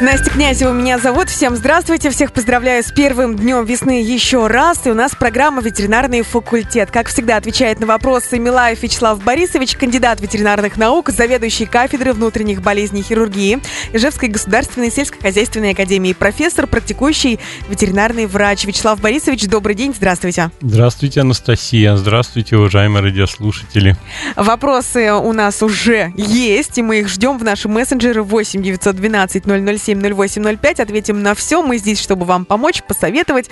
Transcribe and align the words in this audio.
Настя 0.00 0.30
Князева 0.30 0.72
меня 0.72 0.98
зовут. 0.98 1.28
Всем 1.28 1.56
здравствуйте. 1.56 2.08
Всех 2.08 2.32
поздравляю 2.32 2.82
с 2.82 2.90
первым 2.90 3.36
днем 3.36 3.66
весны 3.66 4.02
еще 4.02 4.46
раз. 4.46 4.86
И 4.86 4.90
у 4.90 4.94
нас 4.94 5.14
программа 5.14 5.60
«Ветеринарный 5.60 6.22
факультет». 6.22 6.90
Как 6.90 7.08
всегда, 7.08 7.36
отвечает 7.36 7.80
на 7.80 7.86
вопросы 7.86 8.38
Милаев 8.38 8.82
Вячеслав 8.82 9.22
Борисович, 9.22 9.76
кандидат 9.76 10.22
ветеринарных 10.22 10.78
наук, 10.78 11.10
заведующий 11.10 11.66
кафедрой 11.66 12.14
внутренних 12.14 12.62
болезней 12.62 13.00
и 13.00 13.02
хирургии 13.02 13.60
Ижевской 13.92 14.30
государственной 14.30 14.90
сельскохозяйственной 14.90 15.72
академии, 15.72 16.14
профессор, 16.14 16.66
практикующий 16.66 17.38
ветеринарный 17.68 18.24
врач. 18.24 18.64
Вячеслав 18.64 18.98
Борисович, 19.02 19.48
добрый 19.48 19.74
день. 19.74 19.92
Здравствуйте. 19.94 20.50
Здравствуйте, 20.62 21.20
Анастасия. 21.20 21.94
Здравствуйте, 21.96 22.56
уважаемые 22.56 23.02
радиослушатели. 23.02 23.96
Вопросы 24.34 25.12
у 25.12 25.34
нас 25.34 25.62
уже 25.62 26.14
есть, 26.16 26.78
и 26.78 26.82
мы 26.82 27.00
их 27.00 27.08
ждем 27.08 27.36
в 27.36 27.44
нашем 27.44 27.72
мессенджере 27.72 28.22
8 28.22 28.62
912 28.62 29.44
007 29.44 29.89
70805. 29.94 30.80
Ответим 30.80 31.22
на 31.22 31.34
все. 31.34 31.62
Мы 31.62 31.78
здесь, 31.78 32.00
чтобы 32.00 32.24
вам 32.24 32.44
помочь, 32.44 32.82
посоветовать, 32.82 33.50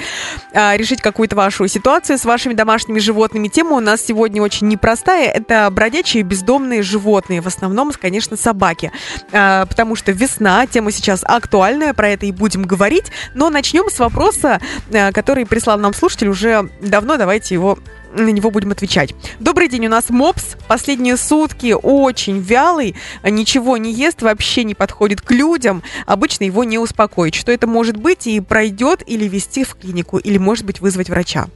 а, 0.53 0.77
решить 0.77 1.03
какую-то 1.03 1.37
вашу 1.37 1.67
ситуацию 1.69 2.19
с 2.19 2.25
вашими 2.25 2.55
домашними 2.55 2.99
животными. 2.99 3.49
Тема 3.49 3.77
у 3.77 3.81
нас 3.81 4.03
сегодня 4.05 4.43
очень 4.43 4.69
непростая. 4.69 5.31
Это 5.31 5.69
бродячие 5.71 6.23
бездомные 6.23 6.83
животные. 6.83 7.41
В 7.41 7.47
основном, 7.47 7.93
конечно, 8.01 8.37
собаки. 8.37 8.93
А, 9.33 9.67
потому 9.67 9.97
что 9.97 10.13
весна, 10.13 10.67
тема 10.67 10.93
сейчас 10.93 11.23
актуальная, 11.25 11.95
про 11.95 12.11
это 12.11 12.27
и 12.27 12.33
будем 12.33 12.63
говорить. 12.63 13.07
Но 13.35 13.51
начнем 13.51 13.91
с 13.91 13.99
вопроса, 13.99 14.61
а, 14.93 15.13
который 15.13 15.47
прислал 15.47 15.79
нам 15.79 15.95
слушатель 15.95 16.29
уже 16.29 16.69
давно. 16.81 17.17
Давайте 17.17 17.55
его 17.55 17.79
на 18.13 18.31
него 18.31 18.51
будем 18.51 18.71
отвечать. 18.71 19.15
Добрый 19.41 19.69
день, 19.69 19.87
у 19.87 19.91
нас 19.91 20.11
мопс. 20.11 20.57
Последние 20.67 21.17
сутки 21.17 21.75
очень 21.81 22.41
вялый, 22.41 22.97
ничего 23.25 23.77
не 23.77 23.93
ест, 23.93 24.23
вообще 24.23 24.65
не 24.65 24.75
подходит 24.75 25.21
к 25.21 25.31
людям. 25.31 25.83
Обычно 26.07 26.45
его 26.45 26.65
не 26.65 26.79
успокоить. 26.79 27.35
Что 27.35 27.53
это 27.53 27.67
может 27.67 27.97
быть 27.97 28.27
и 28.27 28.41
пройдет 28.41 29.03
или 29.07 29.27
вести 29.27 29.65
в 29.65 29.75
клинику, 29.75 30.19
или 30.19 30.39
может 30.39 30.65
быть 30.65 30.81
вызвать 30.81 31.11
врача? 31.11 31.49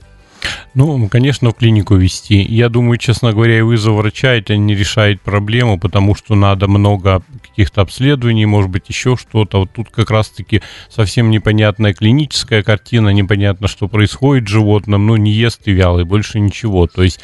Ну, 0.74 1.08
конечно, 1.08 1.50
в 1.50 1.54
клинику 1.54 1.96
вести. 1.96 2.42
Я 2.42 2.68
думаю, 2.68 2.96
честно 2.96 3.32
говоря, 3.32 3.58
и 3.58 3.62
вызов 3.62 3.96
врача 3.96 4.32
это 4.32 4.56
не 4.56 4.74
решает 4.74 5.20
проблему, 5.20 5.78
потому 5.78 6.14
что 6.14 6.34
надо 6.34 6.66
много 6.66 7.22
каких-то 7.42 7.82
обследований, 7.82 8.46
может 8.46 8.70
быть, 8.70 8.88
еще 8.88 9.16
что-то. 9.16 9.60
Вот 9.60 9.72
тут 9.72 9.90
как 9.90 10.10
раз-таки 10.10 10.62
совсем 10.88 11.30
непонятная 11.30 11.92
клиническая 11.92 12.62
картина, 12.62 13.10
непонятно, 13.10 13.68
что 13.68 13.88
происходит 13.88 14.48
с 14.48 14.52
животным, 14.52 15.06
ну, 15.06 15.16
не 15.16 15.32
ест 15.32 15.60
и 15.66 15.72
вялый, 15.72 16.04
больше 16.04 16.40
ничего. 16.40 16.86
То 16.86 17.02
есть 17.02 17.20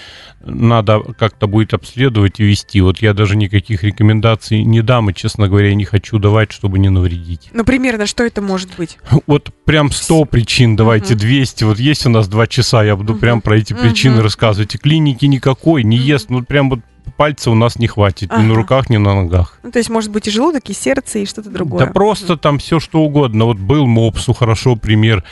надо 0.48 1.00
как-то 1.18 1.46
будет 1.46 1.74
обследовать 1.74 2.41
и 2.41 2.44
вести. 2.44 2.80
Вот 2.80 2.98
я 2.98 3.14
даже 3.14 3.36
никаких 3.36 3.82
рекомендаций 3.82 4.62
не 4.64 4.82
дам, 4.82 5.10
и, 5.10 5.14
честно 5.14 5.48
говоря, 5.48 5.74
не 5.74 5.84
хочу 5.84 6.18
давать, 6.18 6.52
чтобы 6.52 6.78
не 6.78 6.88
навредить. 6.88 7.50
Ну, 7.52 7.64
примерно, 7.64 8.06
что 8.06 8.24
это 8.24 8.42
может 8.42 8.76
быть? 8.76 8.98
Вот 9.26 9.50
прям 9.64 9.91
100 9.91 10.24
причин, 10.26 10.76
давайте 10.76 11.14
угу. 11.14 11.20
200. 11.20 11.64
Вот 11.64 11.78
есть 11.78 12.06
у 12.06 12.10
нас 12.10 12.28
два 12.28 12.46
часа, 12.46 12.82
я 12.84 12.96
буду 12.96 13.14
угу. 13.14 13.20
прям 13.20 13.41
про 13.41 13.56
эти 13.56 13.72
причины 13.72 14.16
угу. 14.16 14.22
рассказывать. 14.24 14.74
И 14.74 14.78
клиники 14.78 15.24
никакой, 15.26 15.84
не 15.84 15.96
ест, 15.96 16.30
ну, 16.30 16.42
прям 16.42 16.70
вот 16.70 16.80
пальца 17.16 17.50
у 17.50 17.54
нас 17.54 17.78
не 17.78 17.86
хватит 17.86 18.30
ага. 18.30 18.42
ни 18.42 18.46
на 18.46 18.54
руках, 18.54 18.91
ни 18.91 18.96
на 18.96 19.14
ногах. 19.14 19.58
Ну, 19.62 19.70
то 19.70 19.78
есть, 19.78 19.91
может 19.91 20.10
быть, 20.10 20.28
и 20.28 20.30
желудок, 20.30 20.69
и 20.70 20.72
сердце, 20.72 21.20
и 21.20 21.26
что-то 21.26 21.50
другое. 21.50 21.86
Да 21.86 21.92
просто 21.92 22.36
там 22.36 22.58
все 22.58 22.80
что 22.80 23.00
угодно. 23.00 23.46
Вот 23.46 23.58
был 23.58 23.86
мопсу, 23.86 24.32
хорошо 24.32 24.76
пример 24.76 25.24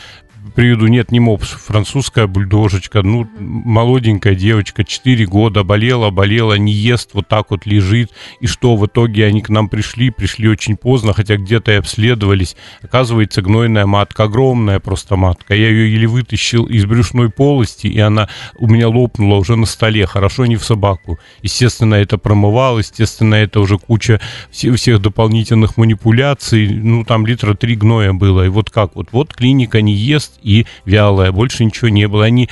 приведу, 0.57 0.87
нет, 0.87 1.12
не 1.12 1.21
мопс, 1.21 1.51
французская 1.51 2.27
бульдожечка, 2.27 3.03
ну, 3.03 3.29
молоденькая 3.39 4.35
девочка, 4.35 4.85
4 4.85 5.27
года, 5.27 5.62
болела, 5.65 6.09
болела, 6.09 6.55
не 6.55 6.73
ест, 6.73 7.11
вот 7.12 7.29
так 7.29 7.51
вот 7.51 7.67
лежит, 7.67 8.11
и 8.41 8.47
что, 8.47 8.75
в 8.75 8.87
итоге 8.87 9.27
они 9.27 9.43
к 9.43 9.51
нам 9.51 9.69
пришли, 9.69 10.09
пришли 10.09 10.49
очень 10.49 10.79
поздно, 10.79 11.12
хотя 11.12 11.37
где-то 11.37 11.73
и 11.73 11.75
обследовались, 11.75 12.56
оказывается, 12.83 13.43
гнойная 13.43 13.84
матка, 13.84 14.25
огромная 14.25 14.81
просто 14.81 15.17
матка, 15.17 15.55
я 15.55 15.69
ее 15.69 15.93
еле 15.93 16.06
вытащил 16.06 16.65
из 16.65 16.87
брюшной 16.87 17.28
полости, 17.28 17.87
и 17.87 17.99
она 18.00 18.31
у 18.56 18.67
меня 18.67 18.88
лопнула 18.88 19.37
уже 19.37 19.56
на 19.56 19.67
столе, 19.67 20.06
хорошо 20.06 20.47
не 20.47 20.56
в 20.56 20.65
собаку, 20.65 21.19
естественно, 21.43 21.97
это 21.97 22.17
промывал, 22.17 22.78
естественно, 22.78 23.34
это 23.34 23.61
уже 23.61 23.77
куча 23.77 24.23
всех, 24.50 24.77
всех 24.77 25.03
дополнительных 25.03 25.77
манипуляций, 25.77 26.67
ну, 26.67 27.05
там 27.05 27.27
литра 27.27 27.53
три 27.53 27.77
гноя 27.77 28.15
было, 28.15 28.47
и 28.47 28.49
вот 28.49 28.71
как, 28.71 28.97
вот, 28.97 29.09
вот 29.12 29.34
клиника 29.34 29.83
не 29.83 29.93
ест, 29.93 30.41
и 30.47 30.65
вялая, 30.84 31.33
больше 31.33 31.65
ничего 31.65 31.89
не 31.89 32.07
было. 32.07 32.25
Они 32.25 32.49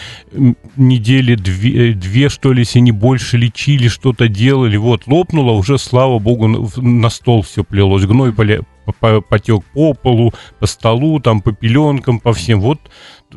недели 0.76 1.36
две, 1.36 1.94
две 1.94 2.28
что 2.28 2.52
ли, 2.52 2.60
если 2.60 2.80
не 2.80 2.90
больше 2.90 3.38
лечили, 3.38 3.88
что-то 3.88 4.28
делали, 4.28 4.76
вот, 4.76 5.06
лопнуло, 5.06 5.52
уже, 5.52 5.78
слава 5.78 6.18
богу, 6.18 6.68
на 6.76 7.08
стол 7.08 7.42
все 7.42 7.62
плелось, 7.62 8.04
гной 8.04 8.32
потек 8.32 9.64
по 9.72 9.94
полу, 9.94 10.34
по 10.58 10.66
столу, 10.66 11.20
там, 11.20 11.40
по 11.40 11.52
пеленкам, 11.52 12.18
по 12.18 12.32
всем, 12.32 12.60
вот 12.60 12.80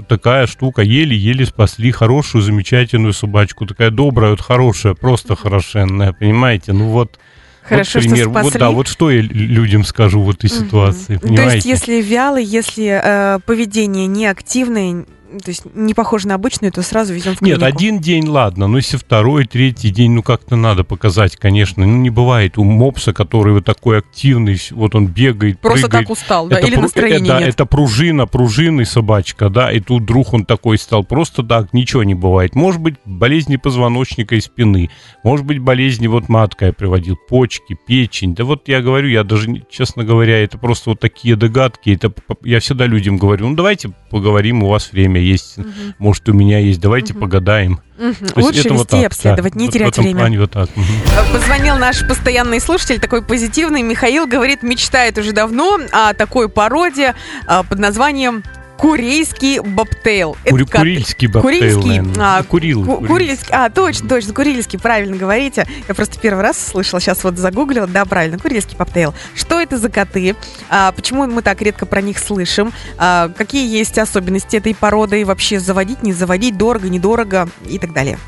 такая 0.08 0.48
штука, 0.48 0.82
еле-еле 0.82 1.46
спасли 1.46 1.92
хорошую, 1.92 2.42
замечательную 2.42 3.14
собачку, 3.14 3.68
такая 3.68 3.92
добрая, 3.92 4.32
вот 4.32 4.42
хорошая, 4.42 4.96
просто 4.96 5.36
хорошенная, 5.36 6.14
понимаете, 6.14 6.74
ну 6.74 6.86
вот... 6.90 7.20
Хорошо, 7.68 8.00
вот 8.00 8.04
пример. 8.04 8.24
что 8.24 8.30
спасли. 8.32 8.50
Вот, 8.52 8.60
да, 8.60 8.72
вот 8.72 8.88
что 8.88 9.12
я 9.12 9.22
людям 9.22 9.84
скажу 9.84 10.22
в 10.22 10.30
этой 10.30 10.50
ситуации, 10.50 11.16
угу. 11.16 11.28
понимаете? 11.28 11.50
То 11.50 11.56
есть, 11.56 11.66
если 11.66 12.02
вялый, 12.02 12.44
если 12.44 13.02
э, 13.04 13.40
поведение 13.46 14.08
неактивное, 14.08 15.06
то 15.44 15.50
есть 15.50 15.64
не 15.74 15.94
похоже 15.94 16.28
на 16.28 16.36
обычную, 16.36 16.72
то 16.72 16.82
сразу 16.82 17.14
везем 17.14 17.36
в 17.36 17.40
клинику. 17.40 17.60
Нет, 17.62 17.74
один 17.74 18.00
день, 18.00 18.28
ладно, 18.28 18.68
но 18.68 18.78
если 18.78 18.98
второй, 18.98 19.46
третий 19.46 19.90
день, 19.90 20.12
ну 20.12 20.24
как-то 20.24 20.56
надо 20.56 20.84
показать, 20.84 21.36
конечно. 21.36 21.86
Ну 21.86 21.98
не 21.98 22.10
бывает 22.10 22.58
у 22.58 22.64
мопса, 22.64 23.14
который 23.14 23.54
вот 23.54 23.66
такой 23.66 24.00
активный, 24.00 24.60
вот 24.72 24.96
он 24.96 25.08
бегает, 25.08 25.60
Просто 25.60 25.88
прыгает. 25.88 26.08
так 26.08 26.12
устал, 26.18 26.48
да, 26.48 26.58
это 26.58 26.68
или 26.68 26.78
пру- 26.78 26.82
настроения 26.82 27.30
это, 27.30 27.40
нет. 27.40 27.50
Это 27.50 27.66
пружина, 27.66 28.28
пружинный 28.28 28.86
собачка, 28.86 29.50
да, 29.50 29.72
и 29.72 29.80
тут 29.80 30.04
вдруг 30.04 30.34
он 30.34 30.46
такой 30.46 30.78
стал. 30.78 31.04
Просто 31.04 31.44
так 31.44 31.74
ничего 31.74 32.04
не 32.04 32.16
бывает. 32.16 32.56
Может 32.56 32.82
быть 32.82 32.96
болезни 33.06 33.58
позвоночника 33.58 34.36
и 34.36 34.42
спины, 34.42 34.90
может 35.24 35.46
быть 35.46 35.60
болезни, 35.60 36.08
вот 36.08 36.30
матка 36.30 36.68
я 36.68 36.74
приводил, 36.74 37.18
почки, 37.28 37.78
печень. 37.88 38.36
Да 38.36 38.44
вот 38.46 38.68
я 38.68 38.82
говорю, 38.82 39.10
я 39.10 39.24
даже, 39.24 39.64
честно 39.70 40.04
говоря, 40.04 40.44
это 40.44 40.58
просто 40.58 40.92
вот 40.92 41.00
такие 41.00 41.36
догадки. 41.36 41.90
Это 41.90 42.14
я 42.44 42.60
всегда 42.60 42.86
людям 42.86 43.18
говорю, 43.18 43.48
ну 43.50 43.56
давайте 43.56 43.92
поговорим, 44.10 44.64
у 44.64 44.70
вас 44.70 44.92
время 44.92 45.17
есть, 45.18 45.58
угу. 45.58 45.68
может, 46.00 46.28
у 46.30 46.34
меня 46.34 46.60
есть, 46.60 46.80
давайте 46.80 47.14
угу. 47.14 47.22
погадаем. 47.22 47.82
Угу. 47.98 48.42
Лучше 48.42 48.58
вести 48.60 48.70
вот 48.70 48.90
так, 48.90 49.06
обследовать, 49.06 49.54
да, 49.54 49.60
не 49.60 49.66
вот 49.66 49.74
терять 49.74 49.98
время. 49.98 50.20
Плане 50.20 50.40
вот 50.40 50.52
так. 50.52 50.70
Угу. 50.76 51.34
Позвонил 51.34 51.78
наш 51.78 52.08
постоянный 52.08 52.60
слушатель, 52.60 53.00
такой 53.00 53.24
позитивный, 53.24 53.82
Михаил, 53.82 54.28
говорит, 54.28 54.64
мечтает 54.64 55.18
уже 55.18 55.32
давно 55.32 55.80
о 55.92 56.14
такой 56.14 56.50
породе 56.50 57.16
а, 57.48 57.64
под 57.64 57.80
названием 57.80 58.44
Курильский 58.78 59.60
бобтейл. 59.60 60.38
Кури- 60.46 60.64
Это 60.64 60.78
курильский 60.78 61.28
бобтейл, 61.28 61.82
Курильский. 61.82 62.14
А, 62.20 62.44
Курил. 62.44 62.86
Ку- 62.86 63.06
курильский. 63.06 63.50
А, 63.52 63.70
точно, 63.70 64.08
точно, 64.08 64.34
курильский, 64.34 64.80
правильно 64.80 65.16
говорите. 65.18 65.68
Я 65.88 65.94
просто 65.96 66.20
первый 66.20 66.42
раз 66.44 66.58
слышала, 66.60 67.00
сейчас 67.02 67.24
вот 67.24 67.38
загуглила. 67.38 67.88
Да, 67.88 68.06
правильно, 68.06 68.38
курильский 68.38 68.78
бобтейл. 68.78 69.14
Что 69.36 69.60
это 69.60 69.78
за 69.78 69.90
коты? 69.90 70.36
А, 70.70 70.92
почему 70.92 71.26
мы 71.28 71.42
так 71.42 71.62
редко 71.62 71.86
про 71.86 72.02
них 72.02 72.20
слышим? 72.20 72.72
А, 72.98 73.30
какие 73.30 73.68
есть 73.68 73.98
особенности 73.98 74.58
этой 74.58 74.76
породы? 74.76 75.22
И 75.22 75.24
вообще 75.24 75.60
заводить, 75.60 76.04
не 76.04 76.14
заводить, 76.14 76.58
дорого, 76.58 76.88
недорого 76.90 77.50
и 77.66 77.80
так 77.80 77.94
далее? 77.94 78.20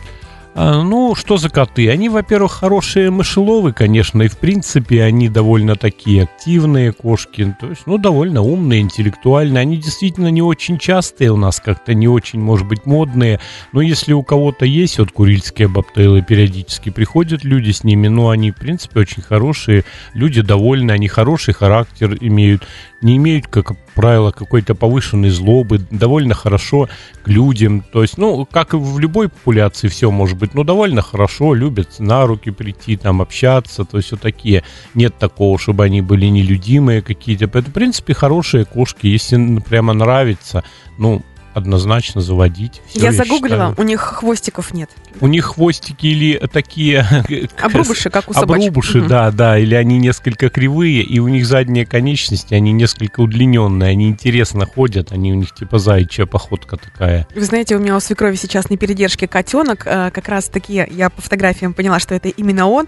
А, 0.61 0.83
ну, 0.83 1.15
что 1.15 1.37
за 1.37 1.49
коты? 1.49 1.89
Они, 1.89 2.09
во-первых, 2.09 2.51
хорошие 2.51 3.09
мышеловы, 3.11 3.71
конечно, 3.71 4.23
и 4.23 4.27
в 4.27 4.37
принципе 4.37 5.03
они 5.03 5.29
довольно 5.29 5.77
такие 5.77 6.23
активные 6.23 6.91
кошки, 6.91 7.55
то 7.61 7.69
есть, 7.69 7.83
ну, 7.85 7.97
довольно 7.97 8.41
умные, 8.41 8.81
интеллектуальные. 8.81 9.61
Они 9.61 9.77
действительно 9.77 10.27
не 10.27 10.41
очень 10.41 10.77
частые 10.77 11.31
у 11.31 11.37
нас, 11.37 11.61
как-то 11.61 11.93
не 11.93 12.09
очень, 12.09 12.41
может 12.41 12.67
быть, 12.67 12.85
модные, 12.85 13.39
но 13.71 13.79
если 13.79 14.11
у 14.11 14.21
кого-то 14.21 14.65
есть 14.65 14.99
вот 14.99 15.13
курильские 15.13 15.69
бобтейлы, 15.69 16.23
периодически 16.23 16.89
приходят 16.89 17.45
люди 17.45 17.71
с 17.71 17.85
ними, 17.85 18.09
ну, 18.09 18.27
они, 18.27 18.51
в 18.51 18.55
принципе, 18.55 18.99
очень 18.99 19.23
хорошие, 19.23 19.85
люди 20.13 20.41
довольны, 20.41 20.91
они 20.91 21.07
хороший 21.07 21.53
характер 21.53 22.17
имеют, 22.19 22.67
не 23.01 23.15
имеют, 23.15 23.47
как 23.47 23.77
правило, 23.99 24.31
какой-то 24.31 24.75
повышенной 24.75 25.29
злобы, 25.29 25.81
довольно 25.91 26.33
хорошо 26.33 26.87
к 27.21 27.27
людям. 27.27 27.83
То 27.91 28.01
есть, 28.01 28.17
ну, 28.17 28.45
как 28.45 28.73
и 28.73 28.77
в 28.77 28.97
любой 28.97 29.27
популяции 29.27 29.89
все 29.89 30.09
может 30.09 30.37
быть, 30.37 30.53
но 30.53 30.63
довольно 30.63 31.01
хорошо, 31.01 31.53
любят 31.53 31.99
на 31.99 32.25
руки 32.25 32.49
прийти, 32.49 32.95
там, 32.95 33.21
общаться, 33.21 33.83
то 33.83 33.97
есть 33.97 34.11
вот 34.11 34.21
такие. 34.21 34.63
Нет 34.93 35.17
такого, 35.17 35.59
чтобы 35.59 35.83
они 35.83 36.01
были 36.01 36.27
нелюдимые 36.27 37.01
какие-то. 37.01 37.45
Это, 37.45 37.69
в 37.69 37.73
принципе, 37.73 38.13
хорошие 38.13 38.63
кошки, 38.63 39.05
если 39.07 39.59
прямо 39.59 39.91
нравится, 39.91 40.63
ну, 40.97 41.21
однозначно 41.59 42.21
заводить. 42.21 42.81
Всё, 42.87 42.99
я 43.01 43.11
загуглила, 43.11 43.69
считаю. 43.69 43.75
у 43.77 43.83
них 43.83 44.01
хвостиков 44.01 44.73
нет. 44.73 44.89
У 45.21 45.27
них 45.27 45.45
хвостики 45.45 46.07
или 46.07 46.37
такие... 46.51 47.05
Обрубыши, 47.61 48.09
как 48.09 48.29
у 48.29 48.33
собачек. 48.33 48.69
Обрубыши, 48.69 48.97
Мгм. 48.99 49.07
да, 49.07 49.31
да, 49.31 49.59
или 49.59 49.75
они 49.75 49.97
несколько 49.99 50.49
кривые, 50.49 51.01
и 51.03 51.19
у 51.19 51.27
них 51.27 51.45
задние 51.45 51.85
конечности, 51.85 52.53
они 52.53 52.71
несколько 52.71 53.19
удлиненные, 53.21 53.91
они 53.91 54.07
интересно 54.09 54.65
ходят, 54.65 55.11
они 55.11 55.31
у 55.33 55.35
них 55.35 55.53
типа 55.53 55.77
заячья 55.79 56.25
походка 56.25 56.77
такая. 56.77 57.27
Вы 57.35 57.41
знаете, 57.41 57.75
у 57.75 57.79
меня 57.79 57.95
у 57.95 57.99
свекрови 57.99 58.35
сейчас 58.35 58.69
на 58.69 58.77
передержке 58.77 59.27
котенок, 59.27 59.83
э, 59.85 60.11
как 60.11 60.27
раз 60.29 60.45
таки, 60.49 60.85
я 60.89 61.09
по 61.09 61.21
фотографиям 61.21 61.73
поняла, 61.73 61.99
что 61.99 62.15
это 62.15 62.29
именно 62.29 62.67
он. 62.67 62.87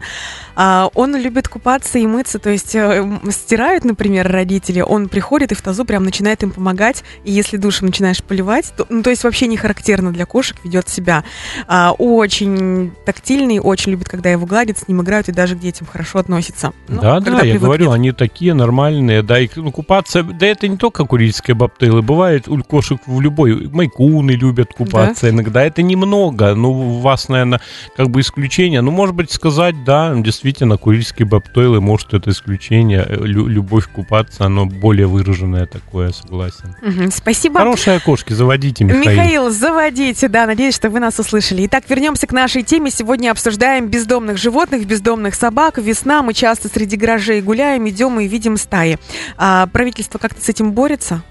А, 0.55 0.89
Он 0.95 1.15
любит 1.15 1.47
купаться 1.47 1.99
и 1.99 2.07
мыться, 2.07 2.39
то 2.39 2.49
есть 2.49 2.75
э, 2.75 3.19
стирают, 3.31 3.83
например, 3.85 4.31
родители, 4.31 4.81
он 4.81 5.09
приходит 5.09 5.51
и 5.51 5.55
в 5.55 5.61
тазу 5.61 5.85
прям 5.85 6.03
начинает 6.03 6.43
им 6.43 6.51
помогать, 6.51 7.03
и 7.23 7.31
если 7.31 7.57
душем 7.57 7.87
начинаешь 7.87 8.23
поливать, 8.23 8.60
то, 8.69 8.85
ну, 8.89 9.01
то 9.03 9.09
есть 9.09 9.23
вообще 9.23 9.47
не 9.47 9.57
характерно 9.57 10.11
для 10.11 10.25
кошек, 10.25 10.57
ведет 10.63 10.87
себя 10.89 11.23
А, 11.67 11.91
очень 11.91 12.91
тактильный, 13.05 13.59
очень 13.59 13.91
любит, 13.91 14.09
когда 14.09 14.29
его 14.29 14.45
гладят, 14.45 14.77
с 14.77 14.87
ним 14.87 15.01
играют 15.01 15.29
и 15.29 15.31
даже 15.31 15.55
к 15.55 15.59
детям 15.59 15.87
хорошо 15.91 16.19
относится. 16.19 16.73
Ну, 16.87 17.01
да, 17.01 17.19
да, 17.19 17.41
я 17.43 17.57
говорю, 17.59 17.91
они 17.91 18.11
такие 18.11 18.53
нормальные, 18.53 19.23
да, 19.23 19.39
и 19.39 19.49
ну, 19.55 19.71
купаться, 19.71 20.23
да 20.23 20.45
это 20.47 20.67
не 20.67 20.77
только 20.77 21.05
курильские 21.05 21.55
бобтейлы, 21.55 22.01
бывает 22.01 22.47
у 22.47 22.57
кошек 22.63 22.99
в 23.05 23.21
любой, 23.21 23.67
майкуны 23.69 24.31
любят 24.31 24.73
купаться 24.73 25.29
иногда, 25.29 25.63
это 25.63 25.81
немного, 25.81 26.55
ну, 26.55 26.71
у 26.71 26.99
вас, 26.99 27.29
наверное, 27.29 27.61
как 27.95 28.09
бы 28.09 28.21
исключение, 28.21 28.81
ну, 28.81 28.91
может 28.91 29.15
быть, 29.15 29.31
сказать, 29.31 29.83
да, 29.83 30.13
действительно, 30.15 30.77
курильские 30.77 31.27
бобтейлы, 31.27 31.81
может, 31.81 32.13
это 32.13 32.29
исключение, 32.31 33.05
э, 33.07 33.15
лю- 33.25 33.47
любовь 33.47 33.87
купаться, 33.87 34.45
оно 34.45 34.65
более 34.65 35.07
выраженное 35.07 35.65
такое, 35.65 36.11
согласен. 36.11 36.75
Мгм, 36.81 37.11
Спасибо. 37.11 37.59
Хорошие 37.59 37.99
кошки, 37.99 38.33
заводите, 38.41 38.83
Михаил. 38.83 39.11
Михаил, 39.11 39.49
заводите, 39.51 40.27
да, 40.27 40.45
надеюсь, 40.45 40.75
что 40.75 40.89
вы 40.89 40.99
нас 40.99 41.19
услышали. 41.19 41.65
Итак, 41.67 41.83
вернемся 41.87 42.27
к 42.27 42.31
нашей 42.31 42.63
теме. 42.63 42.89
Сегодня 42.91 43.31
обсуждаем 43.31 43.87
бездомных 43.87 44.37
животных, 44.37 44.85
бездомных 44.85 45.35
собак. 45.35 45.77
Весна, 45.77 46.23
мы 46.23 46.33
часто 46.33 46.67
среди 46.67 46.97
гаражей 46.97 47.41
гуляем, 47.41 47.87
идем 47.87 48.19
и 48.19 48.27
видим 48.27 48.57
стаи. 48.57 48.97
А 49.37 49.67
правительство 49.67 50.17
как-то 50.17 50.43
с 50.43 50.49
этим 50.49 50.71
борется? 50.71 51.23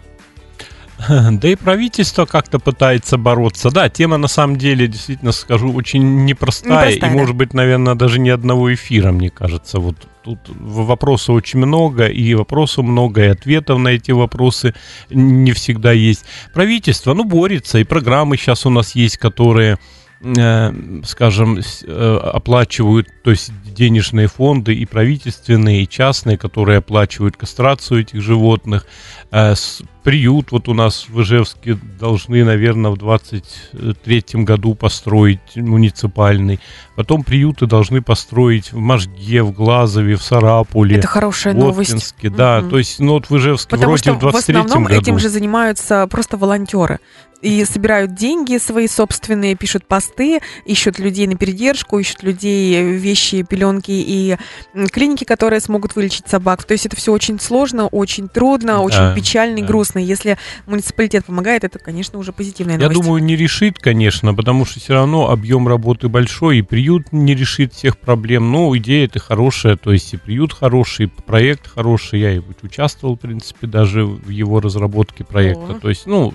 Да 1.31 1.49
и 1.49 1.55
правительство 1.55 2.27
как-то 2.27 2.59
пытается 2.59 3.17
бороться. 3.17 3.71
Да, 3.71 3.89
тема 3.89 4.17
на 4.17 4.29
самом 4.29 4.57
деле, 4.57 4.87
действительно 4.87 5.33
скажу, 5.33 5.73
очень 5.73 6.25
непростая. 6.25 6.91
Непростая, 6.91 6.97
и, 6.97 7.01
да. 7.01 7.19
может 7.19 7.37
быть, 7.37 7.55
наверное, 7.55 7.95
даже 7.95 8.19
ни 8.19 8.29
одного 8.29 8.73
эфира, 8.73 9.13
мне 9.13 9.31
кажется. 9.31 9.81
Вот 9.81 9.97
тут 10.23 10.39
вопросов 10.49 11.37
очень 11.37 11.59
много, 11.61 12.07
и 12.07 12.35
вопросов 12.35 12.85
много, 12.85 13.25
и 13.25 13.29
ответов 13.29 13.79
на 13.79 13.89
эти 13.89 14.11
вопросы 14.11 14.75
не 15.11 15.53
всегда 15.53 15.93
есть. 15.93 16.25
Правительство, 16.53 17.15
ну, 17.15 17.25
борется, 17.25 17.79
и 17.79 17.85
программы 17.85 18.37
сейчас 18.37 18.67
у 18.67 18.71
нас 18.71 18.95
есть, 18.95 19.17
которые 19.17 19.79
э, 20.23 20.73
скажем, 21.05 21.59
э, 21.59 22.21
оплачивают, 22.35 23.09
то 23.25 23.31
есть 23.31 23.53
денежные 23.65 24.27
фонды 24.27 24.75
и 24.75 24.85
правительственные, 24.85 25.85
и 25.85 25.89
частные, 25.89 26.37
которые 26.37 26.79
оплачивают 26.79 27.39
кастрацию 27.39 28.03
этих 28.03 28.21
животных. 28.21 28.87
Приют 30.03 30.51
вот 30.51 30.69
у 30.69 30.75
нас 30.75 31.07
в 31.09 31.21
Ижевске 31.21 31.79
должны, 31.99 32.43
наверное, 32.43 32.91
в 32.91 32.97
23 32.97 34.25
году 34.45 34.75
построить 34.75 35.41
муниципальный. 35.57 36.59
Потом 36.97 37.23
приюты 37.23 37.67
должны 37.67 38.01
построить 38.01 38.73
в 38.73 38.79
Можге, 38.79 39.43
в 39.43 39.53
Глазове, 39.53 40.17
в 40.17 40.23
Сарапуле. 40.23 40.97
Это 40.97 41.07
хорошая 41.07 41.53
в 41.53 41.59
новость. 41.59 41.93
Воткинске, 41.93 42.31
да. 42.31 42.61
Мгм. 42.61 42.71
То 42.71 42.79
есть, 42.79 42.99
ну 42.99 43.13
вот 43.13 43.29
в 43.29 43.37
Ижевске 43.37 43.71
Потому 43.71 43.89
вроде 43.91 44.03
что 44.03 44.13
в 44.15 44.17
в 44.17 44.21
23 44.21 44.55
основном 44.55 44.85
году. 44.85 45.01
этим 45.01 45.19
же 45.19 45.29
занимаются 45.29 46.07
просто 46.07 46.37
волонтеры. 46.39 46.99
И 47.43 47.65
собирают 47.65 48.15
деньги 48.15 48.59
свои 48.59 48.87
собственные, 48.87 49.55
пишут 49.55 49.87
посты, 49.87 50.41
ищут 50.67 50.99
людей 50.99 51.27
на 51.27 51.37
передержку, 51.37 51.99
ищут 51.99 52.23
людей, 52.23 52.83
вещи, 52.83 53.43
пеленки 53.43 53.91
и 53.93 54.37
клиники, 54.93 55.25
которые 55.25 55.61
смогут 55.61 55.97
вылечить 55.97 56.29
собак. 56.29 56.65
То 56.65 56.73
есть 56.73 56.85
это 56.87 56.97
все 56.97 57.13
очень 57.13 57.41
сложно, 57.41 57.87
очень 57.87 58.29
трудно, 58.29 58.75
Да, 58.75 58.81
очень 58.81 59.15
печально 59.15 59.59
и 59.59 59.63
да. 59.63 59.69
грустно. 59.69 59.99
Если 59.99 60.37
муниципалитет 60.67 61.25
помогает, 61.25 61.65
это, 61.65 61.79
конечно, 61.79 62.19
уже 62.19 62.33
позитивная 62.33 62.75
Я 62.77 62.89
новость. 62.89 63.01
думаю, 63.01 63.23
не 63.23 63.37
решит, 63.37 63.79
конечно, 63.79 64.35
потому 64.35 64.67
что 64.67 64.79
все 64.79 64.95
равно 64.95 65.31
объем 65.31 65.67
работы 65.67 66.09
большой, 66.09 66.59
и 66.59 66.63
приют 66.63 67.13
не 67.13 67.35
решит 67.35 67.73
всех 67.73 67.99
проблем. 67.99 68.53
Но 68.53 68.77
идея 68.77 69.07
это 69.07 69.19
хорошая, 69.19 69.77
то 69.77 69.93
есть 69.93 70.13
и 70.13 70.19
приют 70.19 70.53
хороший, 70.53 71.07
и 71.07 71.09
проект 71.09 71.67
хороший. 71.67 72.21
Я 72.21 72.33
и 72.35 72.41
участвовал, 72.63 73.17
в 73.17 73.21
принципе, 73.21 73.67
даже 73.67 74.05
в 74.05 74.29
его 74.29 74.61
разработке 74.61 75.25
проекта. 75.25 75.77
О. 75.77 75.81
То 75.81 75.89
есть, 75.89 76.07
ну, 76.07 76.35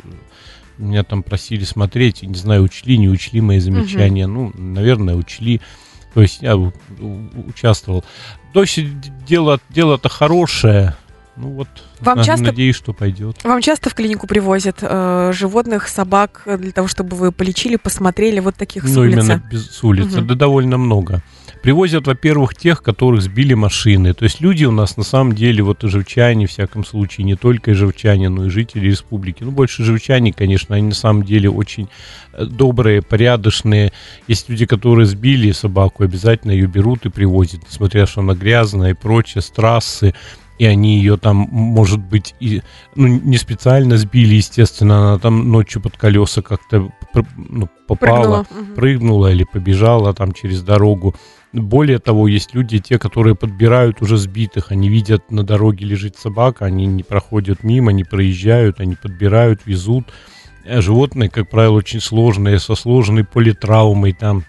меня 0.77 1.03
там 1.03 1.23
просили 1.23 1.63
смотреть, 1.63 2.23
не 2.23 2.35
знаю, 2.35 2.63
учли, 2.63 2.97
не 2.97 3.09
учли 3.09 3.41
мои 3.41 3.59
замечания. 3.59 4.27
Ну, 4.27 4.51
наверное, 4.55 5.15
учли. 5.15 5.61
То 6.13 6.21
есть 6.21 6.41
я 6.41 6.55
участвовал. 6.57 8.03
То 8.53 8.61
есть 8.61 8.77
д- 8.77 9.11
дело, 9.27 9.59
дело-то 9.69 10.09
хорошее. 10.09 10.95
Ну 11.37 11.49
вот, 11.49 11.67
Вам 11.99 12.19
на- 12.19 12.23
часто- 12.23 12.45
надеюсь, 12.45 12.75
что 12.75 12.93
пойдет. 12.93 13.43
Вам 13.43 13.61
часто 13.61 13.89
в 13.89 13.93
клинику 13.93 14.25
привозят 14.25 14.77
э, 14.81 15.31
животных, 15.33 15.89
собак 15.89 16.43
для 16.45 16.71
того, 16.71 16.87
чтобы 16.87 17.17
вы 17.17 17.31
полечили, 17.31 17.75
посмотрели 17.75 18.39
вот 18.39 18.55
таких 18.55 18.87
с 18.87 18.95
ну, 18.95 19.01
улицы? 19.01 19.19
именно 19.19 19.43
без, 19.51 19.69
с 19.69 19.83
улицы. 19.83 20.19
Мгм. 20.19 20.27
Да 20.27 20.35
довольно 20.35 20.77
много. 20.77 21.21
Привозят, 21.61 22.05
во-первых, 22.05 22.55
тех, 22.55 22.83
которых 22.83 23.23
сбили 23.23 23.55
машины. 23.55 24.13
То 24.13 24.23
есть 24.23 24.39
люди 24.39 24.65
у 24.65 24.71
нас 24.71 24.97
на 24.97 25.03
самом 25.03 25.33
деле, 25.33 25.63
вот 25.63 25.83
и 25.83 25.87
живчане, 25.87 26.45
в 26.45 26.51
всяком 26.51 26.85
случае, 26.85 27.25
не 27.25 27.35
только 27.35 27.71
и 27.71 27.73
живчане, 27.73 28.29
но 28.29 28.45
и 28.45 28.49
жители 28.49 28.87
республики. 28.87 29.43
Ну, 29.43 29.49
больше 29.49 29.83
живчане, 29.83 30.31
конечно, 30.31 30.75
они 30.75 30.89
на 30.89 30.93
самом 30.93 31.23
деле 31.23 31.49
очень 31.49 31.89
э, 32.33 32.45
добрые, 32.45 33.01
порядочные. 33.01 33.91
Есть 34.27 34.47
люди, 34.47 34.67
которые 34.67 35.07
сбили 35.07 35.51
собаку, 35.51 36.03
обязательно 36.03 36.51
ее 36.51 36.67
берут 36.67 37.07
и 37.07 37.09
привозят, 37.09 37.61
несмотря 37.67 38.05
что 38.05 38.21
она 38.21 38.35
грязная 38.35 38.91
и 38.91 38.93
прочее, 38.93 39.41
с 39.41 39.49
трассы. 39.49 40.13
И 40.57 40.65
они 40.65 40.97
ее 40.97 41.17
там, 41.17 41.35
может 41.51 41.99
быть, 41.99 42.33
и, 42.39 42.61
ну, 42.95 43.07
не 43.07 43.37
специально 43.37 43.97
сбили, 43.97 44.35
естественно, 44.35 44.99
она 44.99 45.19
там 45.19 45.51
ночью 45.51 45.81
под 45.81 45.97
колеса 45.97 46.41
как-то 46.41 46.91
ну, 47.35 47.69
попала 47.87 48.43
Прыгнула. 48.43 48.75
Прыгнула 48.75 49.31
или 49.31 49.43
побежала 49.43 50.13
там 50.13 50.31
через 50.33 50.61
дорогу. 50.61 51.15
Более 51.51 51.99
того, 51.99 52.27
есть 52.27 52.53
люди, 52.53 52.79
те, 52.79 52.99
которые 52.99 53.35
подбирают 53.35 54.01
уже 54.01 54.17
сбитых, 54.17 54.71
они 54.71 54.89
видят 54.89 55.31
на 55.31 55.43
дороге 55.43 55.85
лежит 55.85 56.17
собака, 56.17 56.65
они 56.65 56.85
не 56.85 57.03
проходят 57.03 57.63
мимо, 57.63 57.91
не 57.91 58.03
проезжают, 58.03 58.79
они 58.79 58.95
подбирают, 58.95 59.61
везут. 59.65 60.05
Э, 60.65 60.81
Животные, 60.81 61.29
как 61.29 61.49
правило, 61.49 61.75
очень 61.75 62.01
сложные, 62.01 62.59
со 62.59 62.75
сложной 62.75 63.23
политраумой, 63.23 64.13
там 64.13 64.43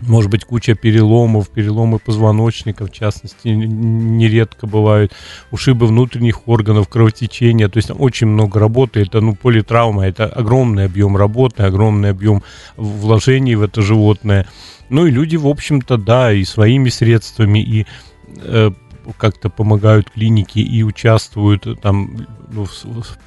может 0.00 0.30
быть 0.30 0.44
куча 0.44 0.74
переломов, 0.74 1.48
переломы 1.48 1.98
позвоночника, 1.98 2.86
в 2.86 2.92
частности, 2.92 3.48
нередко 3.48 4.66
бывают, 4.66 5.12
ушибы 5.50 5.86
внутренних 5.86 6.46
органов, 6.48 6.88
кровотечения, 6.88 7.68
то 7.68 7.78
есть 7.78 7.88
там 7.88 8.00
очень 8.00 8.26
много 8.26 8.60
работы, 8.60 9.00
это, 9.00 9.20
ну, 9.20 9.34
политравма, 9.34 10.06
это 10.06 10.26
огромный 10.26 10.84
объем 10.84 11.16
работы, 11.16 11.62
огромный 11.62 12.10
объем 12.10 12.42
вложений 12.76 13.56
в 13.56 13.62
это 13.62 13.82
животное. 13.82 14.46
Ну 14.88 15.06
и 15.06 15.10
люди, 15.10 15.36
в 15.36 15.46
общем-то, 15.46 15.96
да, 15.96 16.32
и 16.32 16.44
своими 16.44 16.88
средствами, 16.90 17.58
и 17.58 17.86
э, 18.36 18.70
как-то 19.18 19.50
помогают 19.50 20.10
клинике 20.10 20.60
и 20.60 20.82
участвуют 20.82 21.66
э, 21.66 21.74
там, 21.74 22.26
ну, 22.50 22.66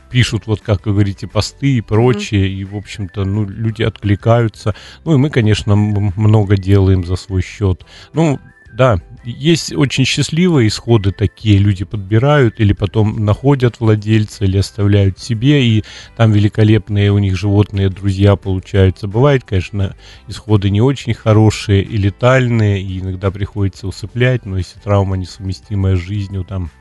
пишут, 0.09 0.47
вот 0.47 0.61
как 0.61 0.85
вы 0.85 0.93
говорите, 0.93 1.27
посты 1.27 1.77
и 1.77 1.81
прочее, 1.81 2.49
и, 2.49 2.63
в 2.63 2.75
общем-то, 2.75 3.25
ну, 3.25 3.45
люди 3.45 3.83
откликаются. 3.83 4.75
Ну 5.05 5.15
и 5.15 5.17
мы, 5.17 5.29
конечно, 5.29 5.75
много 5.75 6.57
делаем 6.57 7.05
за 7.05 7.15
свой 7.15 7.41
счет. 7.41 7.85
Ну, 8.13 8.39
да, 8.73 9.01
есть 9.23 9.73
очень 9.73 10.05
счастливые 10.05 10.67
исходы 10.67 11.11
такие, 11.11 11.57
люди 11.57 11.85
подбирают 11.85 12.59
или 12.59 12.73
потом 12.73 13.25
находят 13.25 13.79
владельца 13.79 14.45
или 14.45 14.57
оставляют 14.57 15.19
себе, 15.19 15.65
и 15.65 15.83
там 16.15 16.31
великолепные 16.31 17.11
у 17.11 17.19
них 17.19 17.37
животные 17.37 17.89
друзья 17.89 18.35
получаются. 18.35 19.07
Бывает, 19.07 19.43
конечно, 19.45 19.95
исходы 20.27 20.69
не 20.69 20.81
очень 20.81 21.13
хорошие 21.13 21.83
и 21.83 21.97
летальные, 21.97 22.81
и 22.81 22.99
иногда 22.99 23.31
приходится 23.31 23.87
усыплять, 23.87 24.45
но 24.45 24.57
если 24.57 24.79
травма 24.79 25.17
несовместимая 25.17 25.95
с 25.95 25.99
жизнью, 25.99 26.43
там 26.43 26.71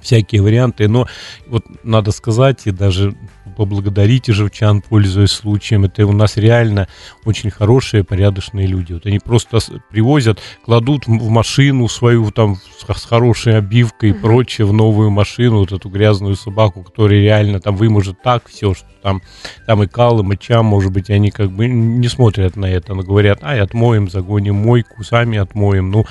всякие 0.00 0.42
варианты, 0.42 0.88
но 0.88 1.06
вот 1.46 1.64
надо 1.84 2.12
сказать 2.12 2.62
и 2.66 2.70
даже 2.70 3.14
поблагодарить 3.56 4.26
живчан, 4.28 4.80
пользуясь 4.80 5.32
случаем, 5.32 5.84
это 5.84 6.06
у 6.06 6.12
нас 6.12 6.36
реально 6.36 6.88
очень 7.24 7.50
хорошие, 7.50 8.04
порядочные 8.04 8.66
люди. 8.66 8.92
Вот 8.92 9.06
они 9.06 9.18
просто 9.18 9.58
привозят, 9.90 10.40
кладут 10.64 11.06
в 11.06 11.28
машину 11.28 11.88
свою 11.88 12.30
там 12.30 12.56
с, 12.56 13.04
хорошей 13.04 13.58
обивкой 13.58 14.10
и 14.10 14.12
прочее, 14.12 14.66
в 14.66 14.72
новую 14.72 15.10
машину, 15.10 15.58
вот 15.58 15.72
эту 15.72 15.88
грязную 15.88 16.36
собаку, 16.36 16.82
которая 16.82 17.20
реально 17.20 17.60
там 17.60 17.76
выможет 17.76 18.22
так 18.22 18.48
все, 18.48 18.74
что 18.74 18.86
там, 19.02 19.22
там 19.66 19.82
и 19.82 19.86
кал, 19.86 20.20
и 20.20 20.22
моча, 20.22 20.62
может 20.62 20.92
быть, 20.92 21.10
они 21.10 21.30
как 21.30 21.50
бы 21.50 21.66
не 21.66 22.08
смотрят 22.08 22.56
на 22.56 22.66
это, 22.66 22.94
но 22.94 23.02
говорят, 23.02 23.42
ай, 23.42 23.60
отмоем, 23.60 24.08
загоним 24.08 24.56
мойку, 24.56 25.02
сами 25.04 25.38
отмоем, 25.38 25.90
ну, 25.90 26.06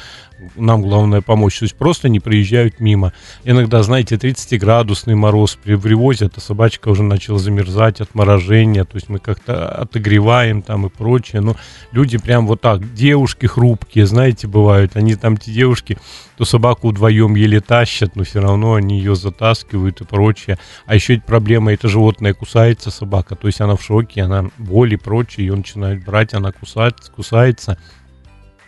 нам 0.55 0.81
главное 0.81 1.21
помочь. 1.21 1.59
То 1.59 1.65
есть 1.65 1.75
просто 1.75 2.09
не 2.09 2.19
проезжают 2.19 2.79
мимо. 2.79 3.13
Иногда 3.43 3.83
знаете, 3.83 4.15
30-градусный 4.15 5.15
мороз 5.15 5.57
привозят, 5.61 6.33
а 6.37 6.41
собачка 6.41 6.89
уже 6.89 7.03
начала 7.03 7.39
замерзать 7.39 8.01
от 8.01 8.15
морожения, 8.15 8.83
то 8.83 8.95
есть 8.95 9.09
мы 9.09 9.19
как-то 9.19 9.69
отогреваем 9.69 10.61
там 10.61 10.85
и 10.85 10.89
прочее, 10.89 11.41
но 11.41 11.55
люди 11.91 12.17
прям 12.17 12.47
вот 12.47 12.61
так, 12.61 12.93
девушки 12.93 13.45
хрупкие, 13.45 14.05
знаете, 14.05 14.47
бывают, 14.47 14.95
они 14.95 15.15
там, 15.15 15.37
те 15.37 15.51
девушки, 15.51 15.97
то 16.37 16.45
собаку 16.45 16.89
вдвоем 16.89 17.35
еле 17.35 17.59
тащат, 17.59 18.15
но 18.15 18.23
все 18.23 18.41
равно 18.41 18.75
они 18.75 18.97
ее 18.97 19.15
затаскивают 19.15 20.01
и 20.01 20.05
прочее. 20.05 20.57
А 20.85 20.95
еще 20.95 21.13
ведь 21.13 21.25
проблема, 21.25 21.73
это 21.73 21.87
животное 21.89 22.33
кусается 22.33 22.91
собака, 22.91 23.35
то 23.35 23.47
есть 23.47 23.61
она 23.61 23.75
в 23.75 23.83
шоке, 23.83 24.21
она 24.21 24.45
боль 24.57 24.93
и 24.93 24.97
прочее, 24.97 25.47
ее 25.47 25.55
начинают 25.55 26.03
брать, 26.03 26.33
она 26.33 26.51
кусается, 26.51 27.11
кусается 27.11 27.77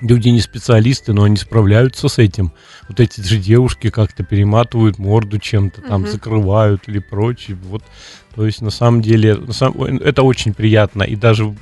люди 0.01 0.29
не 0.29 0.41
специалисты, 0.41 1.13
но 1.13 1.23
они 1.23 1.37
справляются 1.37 2.09
с 2.09 2.17
этим. 2.17 2.51
Вот 2.89 2.99
эти 2.99 3.21
же 3.21 3.37
девушки 3.37 3.89
как-то 3.89 4.23
перематывают 4.23 4.97
морду 4.97 5.39
чем-то, 5.39 5.81
там 5.81 6.03
угу. 6.03 6.11
закрывают 6.11 6.87
или 6.87 6.99
прочее. 6.99 7.57
Вот, 7.63 7.83
то 8.35 8.45
есть 8.45 8.61
на 8.61 8.71
самом 8.71 9.01
деле 9.01 9.35
на 9.35 9.53
самом, 9.53 9.97
это 9.97 10.23
очень 10.23 10.53
приятно. 10.53 11.03
И 11.03 11.15
даже 11.15 11.55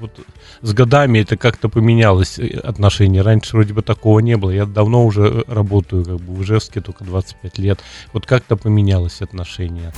вот 0.00 0.20
с 0.64 0.72
годами 0.72 1.18
это 1.18 1.36
как-то 1.36 1.68
поменялось 1.68 2.38
э, 2.38 2.58
отношение. 2.58 3.20
Раньше 3.20 3.54
вроде 3.54 3.74
бы 3.74 3.82
такого 3.82 4.20
не 4.20 4.36
было. 4.36 4.50
Я 4.50 4.64
давно 4.64 5.04
уже 5.04 5.44
э, 5.46 5.52
работаю 5.52 6.04
как 6.04 6.16
бы 6.16 6.34
в 6.34 6.42
Ижевске, 6.42 6.80
только 6.80 7.04
25 7.04 7.58
лет. 7.58 7.80
Вот 8.14 8.24
как-то 8.24 8.56
поменялось 8.56 9.20
отношение. 9.20 9.92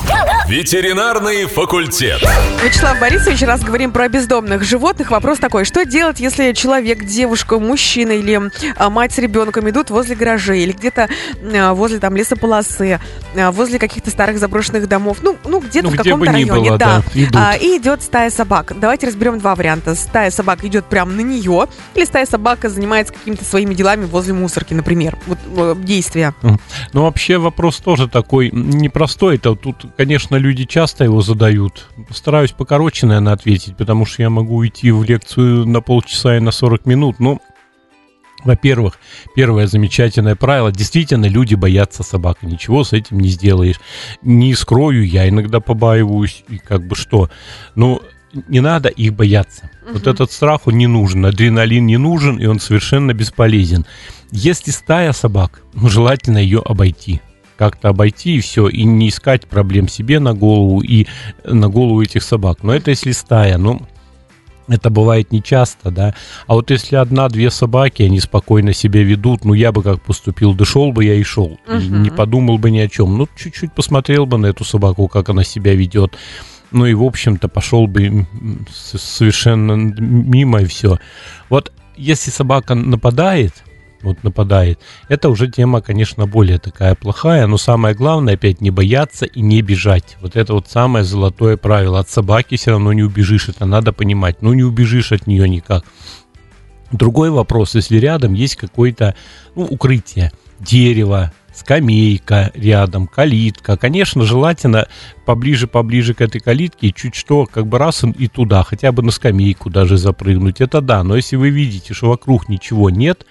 Ветеринарный 0.49 1.46
факультет. 1.46 2.20
Вячеслав 2.64 2.99
Борисович, 2.99 3.42
раз 3.42 3.62
говорим 3.62 3.92
про 3.92 4.08
бездомных 4.08 4.64
животных, 4.64 5.12
вопрос 5.12 5.38
такой. 5.38 5.64
Что 5.64 5.85
делать, 5.85 6.18
если 6.18 6.52
человек, 6.52 7.04
девушка, 7.04 7.61
мужчина 7.61 8.12
или 8.12 8.40
а, 8.76 8.90
мать 8.90 9.12
с 9.12 9.18
ребенком 9.18 9.70
идут 9.70 9.90
возле 9.90 10.16
гаражей 10.16 10.62
или 10.64 10.73
где-то 10.73 11.08
а, 11.54 11.75
возле 11.75 12.00
там 12.00 12.16
лесополосы, 12.16 13.00
а, 13.37 13.52
возле 13.52 13.78
каких-то 13.78 14.11
старых 14.11 14.38
заброшенных 14.38 14.88
домов, 14.88 15.18
ну, 15.23 15.37
ну 15.44 15.61
где-то 15.61 15.87
Ну, 15.87 15.90
в 15.90 15.94
где 15.94 16.11
каком-то 16.11 16.32
районе, 16.32 16.70
было, 16.70 16.78
да. 16.78 17.02
да, 17.02 17.20
идут. 17.20 17.37
А, 17.37 17.54
и 17.54 17.78
идет 17.78 18.02
стая 18.02 18.30
собак. 18.30 18.73
Давайте 18.80 19.06
разберем 19.06 19.38
два 19.38 19.54
варианта. 19.54 19.94
Стая 19.94 20.32
собак 20.32 20.55
идет 20.62 20.86
прямо 20.86 21.12
на 21.12 21.20
нее, 21.20 21.66
или 21.94 22.04
стая 22.04 22.26
собака 22.26 22.68
занимается 22.68 23.12
какими-то 23.12 23.44
своими 23.44 23.75
делами 23.75 24.04
возле 24.04 24.32
мусорки, 24.34 24.75
например. 24.75 25.18
Вот 25.26 25.38
э, 25.56 25.75
действия. 25.78 26.34
Ну, 26.92 27.02
вообще 27.02 27.38
вопрос 27.38 27.78
тоже 27.78 28.08
такой 28.08 28.50
непростой. 28.52 29.36
Это 29.36 29.54
тут, 29.54 29.86
конечно, 29.96 30.36
люди 30.36 30.64
часто 30.64 31.04
его 31.04 31.20
задают. 31.22 31.88
Стараюсь 32.10 32.52
покороче, 32.52 33.06
наверное, 33.06 33.32
ответить, 33.32 33.76
потому 33.76 34.06
что 34.06 34.22
я 34.22 34.30
могу 34.30 34.56
уйти 34.56 34.90
в 34.90 35.04
лекцию 35.04 35.66
на 35.66 35.80
полчаса 35.80 36.36
и 36.36 36.40
на 36.40 36.50
40 36.50 36.86
минут. 36.86 37.20
Но 37.20 37.40
во-первых, 38.44 39.00
первое 39.34 39.66
замечательное 39.66 40.36
правило, 40.36 40.70
действительно 40.70 41.26
люди 41.26 41.56
боятся 41.56 42.04
собак, 42.04 42.42
ничего 42.42 42.84
с 42.84 42.92
этим 42.92 43.18
не 43.18 43.28
сделаешь. 43.28 43.80
Не 44.22 44.54
скрою, 44.54 45.06
я 45.06 45.28
иногда 45.28 45.58
побаиваюсь, 45.58 46.44
и 46.48 46.58
как 46.58 46.86
бы 46.86 46.94
что. 46.94 47.28
Но 47.75 48.00
не 48.48 48.60
надо 48.60 48.88
их 48.88 49.14
бояться. 49.14 49.70
Угу. 49.84 49.92
Вот 49.94 50.06
этот 50.06 50.32
страх, 50.32 50.66
он 50.66 50.78
не 50.78 50.86
нужен, 50.86 51.24
адреналин 51.26 51.86
не 51.86 51.96
нужен, 51.96 52.36
и 52.36 52.46
он 52.46 52.60
совершенно 52.60 53.12
бесполезен. 53.12 53.86
Если 54.30 54.70
стая 54.70 55.12
собак, 55.12 55.62
ну, 55.74 55.88
желательно 55.88 56.38
ее 56.38 56.60
обойти 56.64 57.20
как-то 57.56 57.88
обойти 57.88 58.36
и 58.36 58.40
все, 58.40 58.68
и 58.68 58.84
не 58.84 59.08
искать 59.08 59.46
проблем 59.46 59.88
себе 59.88 60.20
на 60.20 60.34
голову 60.34 60.80
и 60.80 61.06
на 61.42 61.68
голову 61.68 62.02
этих 62.02 62.22
собак. 62.22 62.58
Но 62.62 62.74
это 62.74 62.90
если 62.90 63.12
стая, 63.12 63.56
ну, 63.56 63.80
это 64.68 64.90
бывает 64.90 65.32
нечасто, 65.32 65.90
да. 65.90 66.14
А 66.46 66.54
вот 66.54 66.70
если 66.70 66.96
одна-две 66.96 67.50
собаки, 67.50 68.02
они 68.02 68.20
спокойно 68.20 68.72
себя 68.72 69.02
ведут, 69.02 69.44
ну, 69.44 69.54
я 69.54 69.72
бы 69.72 69.82
как 69.82 70.02
поступил, 70.02 70.54
дошел 70.54 70.92
бы 70.92 71.04
я 71.04 71.14
и 71.14 71.22
шел. 71.22 71.58
Uh-huh. 71.66 71.88
Не 71.88 72.10
подумал 72.10 72.58
бы 72.58 72.70
ни 72.70 72.78
о 72.78 72.88
чем. 72.88 73.16
Ну, 73.16 73.28
чуть-чуть 73.36 73.72
посмотрел 73.72 74.26
бы 74.26 74.38
на 74.38 74.46
эту 74.46 74.64
собаку, 74.64 75.08
как 75.08 75.28
она 75.28 75.44
себя 75.44 75.74
ведет. 75.74 76.16
Ну 76.73 76.87
и, 76.87 76.94
в 76.94 77.02
общем-то, 77.02 77.49
пошел 77.49 77.87
бы 77.87 78.26
совершенно 78.73 79.73
мимо 79.73 80.62
и 80.62 80.66
все. 80.66 80.99
Вот 81.49 81.73
если 81.96 82.30
собака 82.30 82.75
нападает, 82.75 83.64
вот 84.02 84.23
нападает. 84.23 84.78
Это 85.08 85.28
уже 85.28 85.49
тема, 85.49 85.80
конечно, 85.80 86.26
более 86.26 86.58
такая 86.58 86.94
плохая, 86.94 87.46
но 87.46 87.58
самое 87.58 87.94
главное 87.94 88.35
опять 88.35 88.61
не 88.61 88.70
бояться 88.70 89.26
и 89.26 89.40
не 89.40 89.62
бежать. 89.62 90.16
Вот 90.20 90.37
это 90.37 90.54
вот 90.54 90.68
самое 90.68 91.04
золотое 91.04 91.56
правило. 91.56 91.99
От 91.99 92.08
собаки 92.08 92.56
все 92.56 92.73
равно 92.73 92.92
не 92.92 93.02
убежишь, 93.02 93.49
это 93.49 93.66
надо 93.66 93.92
понимать. 93.92 94.42
Ну 94.42 94.52
не 94.52 94.62
убежишь 94.62 95.12
от 95.12 95.26
нее 95.26 95.49
никак. 95.49 95.85
Другой 96.92 97.30
вопрос, 97.30 97.75
если 97.75 97.99
рядом 97.99 98.35
есть 98.35 98.56
какое-то 98.56 99.16
ну, 99.56 99.64
укрытие, 99.64 100.30
дерево, 100.61 101.32
скамейка 101.56 102.50
рядом, 102.54 103.06
калитка. 103.06 103.76
Конечно, 103.76 104.25
желательно 104.25 104.88
поближе-поближе 105.25 106.14
к 106.14 106.20
этой 106.20 106.40
калитке, 106.40 106.92
чуть 106.92 107.14
что, 107.14 107.46
как 107.46 107.66
бы 107.66 107.78
раз 107.78 108.04
и 108.04 108.28
туда, 108.28 108.62
хотя 108.62 108.92
бы 108.92 109.02
на 109.02 109.10
скамейку 109.10 109.70
даже 109.70 109.96
запрыгнуть. 109.96 110.60
Это 110.60 110.80
да, 110.80 111.02
но 111.02 111.16
если 111.16 111.36
вы 111.36 111.50
видите, 111.50 111.94
что 111.94 112.10
вокруг 112.10 112.48
ничего 112.48 112.90
нет, 112.90 113.26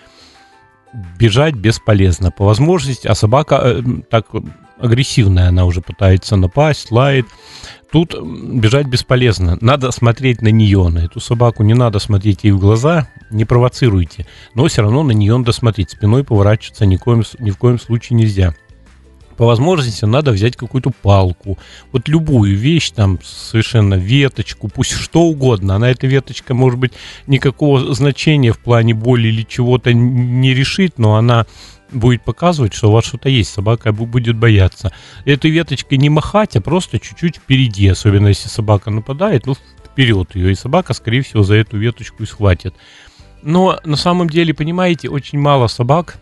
бежать 1.20 1.56
бесполезно 1.56 2.32
по 2.32 2.46
возможности, 2.46 3.08
а 3.08 3.16
собака 3.16 3.62
э, 3.64 3.82
так 4.10 4.28
агрессивная, 4.80 5.50
она 5.50 5.66
уже 5.66 5.82
пытается 5.82 6.36
напасть, 6.36 6.92
лает. 6.92 7.26
Тут 7.96 8.14
бежать 8.22 8.88
бесполезно. 8.88 9.58
Надо 9.62 9.90
смотреть 9.92 10.42
на 10.42 10.50
нее, 10.50 10.90
на 10.90 11.00
эту 11.00 11.22
собаку. 11.22 11.64
Не 11.64 11.74
надо 11.74 12.00
смотреть 12.00 12.44
ей 12.44 12.52
в 12.52 12.60
глаза, 12.60 13.08
не 13.32 13.46
провоцируйте. 13.46 14.28
Но 14.54 14.68
все 14.68 14.82
равно 14.82 15.02
на 15.04 15.14
нее 15.14 15.38
надо 15.38 15.54
смотреть. 15.54 15.92
Спиной 15.92 16.26
поворачиваться 16.26 16.86
ни 16.86 16.98
в 16.98 17.00
коем, 17.00 17.24
ни 17.40 17.52
в 17.52 17.58
коем 17.58 17.80
случае 17.80 18.18
нельзя 18.18 18.54
по 19.38 19.46
возможности 19.46 20.06
надо 20.06 20.32
взять 20.32 20.56
какую-то 20.56 20.92
палку, 21.02 21.58
вот 21.92 22.08
любую 22.08 22.58
вещь, 22.58 22.92
там 22.92 23.20
совершенно 23.22 23.96
веточку, 23.96 24.70
пусть 24.70 24.92
что 24.92 25.24
угодно, 25.24 25.76
она 25.76 25.90
эта 25.90 26.08
веточка 26.08 26.54
может 26.54 26.80
быть 26.80 26.94
никакого 27.28 27.94
значения 27.94 28.54
в 28.54 28.60
плане 28.60 28.94
боли 28.94 29.28
или 29.28 29.44
чего-то 29.44 29.92
не 29.94 30.54
решит, 30.54 30.98
но 30.98 31.16
она 31.18 31.46
будет 31.92 32.24
показывать, 32.24 32.74
что 32.74 32.90
у 32.90 32.92
вас 32.92 33.06
что-то 33.06 33.30
есть, 33.30 33.52
собака 33.52 33.92
будет 33.92 34.38
бояться. 34.38 34.92
Этой 35.26 35.52
веточкой 35.52 35.98
не 35.98 36.10
махать, 36.10 36.56
а 36.56 36.62
просто 36.62 37.00
чуть-чуть 37.00 37.38
впереди, 37.38 37.88
особенно 37.88 38.28
если 38.28 38.50
собака 38.50 38.92
нападает, 38.92 39.46
ну 39.46 39.56
вперед 39.86 40.36
ее, 40.36 40.52
и 40.52 40.56
собака, 40.56 40.94
скорее 40.94 41.22
всего, 41.22 41.44
за 41.44 41.56
эту 41.56 41.78
веточку 41.78 42.24
и 42.24 42.26
схватит. 42.26 42.76
Но 43.42 43.80
на 43.86 43.96
самом 43.96 44.30
деле, 44.30 44.54
понимаете, 44.54 45.10
очень 45.10 45.40
мало 45.40 45.68
собак, 45.68 46.18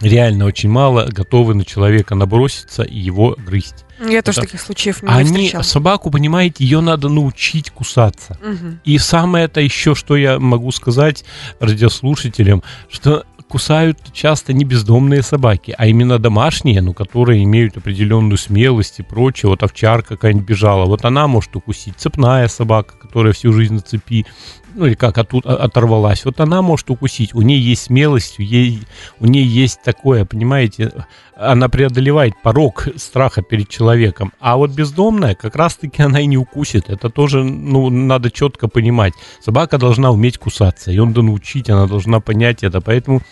реально 0.00 0.44
очень 0.44 0.68
мало 0.68 1.08
готовы 1.10 1.54
на 1.54 1.64
человека 1.64 2.14
наброситься 2.14 2.82
и 2.82 2.98
его 2.98 3.36
грызть. 3.38 3.84
Я 4.06 4.22
тоже 4.22 4.40
таких 4.40 4.60
случаев 4.60 5.02
не 5.02 5.08
Они, 5.08 5.24
встречала. 5.24 5.62
собаку, 5.62 6.10
понимаете, 6.10 6.64
ее 6.64 6.80
надо 6.80 7.08
научить 7.08 7.70
кусаться. 7.70 8.38
Угу. 8.42 8.78
И 8.84 8.98
самое 8.98 9.46
это 9.46 9.60
еще, 9.60 9.94
что 9.94 10.16
я 10.16 10.38
могу 10.38 10.70
сказать 10.72 11.24
радиослушателям, 11.60 12.62
что 12.90 13.24
кусают 13.54 14.12
часто 14.12 14.52
не 14.52 14.64
бездомные 14.64 15.22
собаки, 15.22 15.72
а 15.78 15.86
именно 15.86 16.18
домашние, 16.18 16.82
ну, 16.82 16.92
которые 16.92 17.44
имеют 17.44 17.76
определенную 17.76 18.36
смелость 18.36 18.98
и 18.98 19.04
прочее. 19.04 19.48
Вот 19.48 19.62
овчарка 19.62 20.16
какая-нибудь 20.16 20.44
бежала, 20.44 20.86
вот 20.86 21.04
она 21.04 21.28
может 21.28 21.54
укусить. 21.54 21.94
Цепная 21.96 22.48
собака, 22.48 22.94
которая 23.00 23.32
всю 23.32 23.52
жизнь 23.52 23.74
на 23.74 23.80
цепи, 23.80 24.26
ну 24.74 24.86
или 24.86 24.94
как 24.94 25.18
от, 25.18 25.34
оторвалась, 25.34 26.24
вот 26.24 26.40
она 26.40 26.62
может 26.62 26.90
укусить. 26.90 27.34
У 27.34 27.42
нее 27.42 27.60
есть 27.60 27.84
смелость, 27.84 28.38
у, 28.38 28.42
ей, 28.42 28.82
у 29.20 29.26
нее 29.26 29.46
есть 29.46 29.82
такое, 29.82 30.24
понимаете, 30.24 30.92
она 31.36 31.68
преодолевает 31.68 32.34
порог 32.42 32.88
страха 32.96 33.42
перед 33.42 33.68
человеком. 33.68 34.32
А 34.40 34.56
вот 34.56 34.70
бездомная, 34.70 35.34
как 35.34 35.56
раз-таки 35.56 36.02
она 36.02 36.20
и 36.20 36.26
не 36.26 36.38
укусит. 36.38 36.88
Это 36.88 37.10
тоже, 37.10 37.42
ну, 37.42 37.90
надо 37.90 38.30
четко 38.30 38.68
понимать. 38.68 39.14
Собака 39.40 39.78
должна 39.78 40.10
уметь 40.10 40.38
кусаться, 40.38 40.90
ее 40.90 41.04
надо 41.04 41.22
научить, 41.22 41.70
она 41.70 41.86
должна 41.86 42.20
понять 42.20 42.62
это. 42.62 42.80
Поэтому 42.80 43.22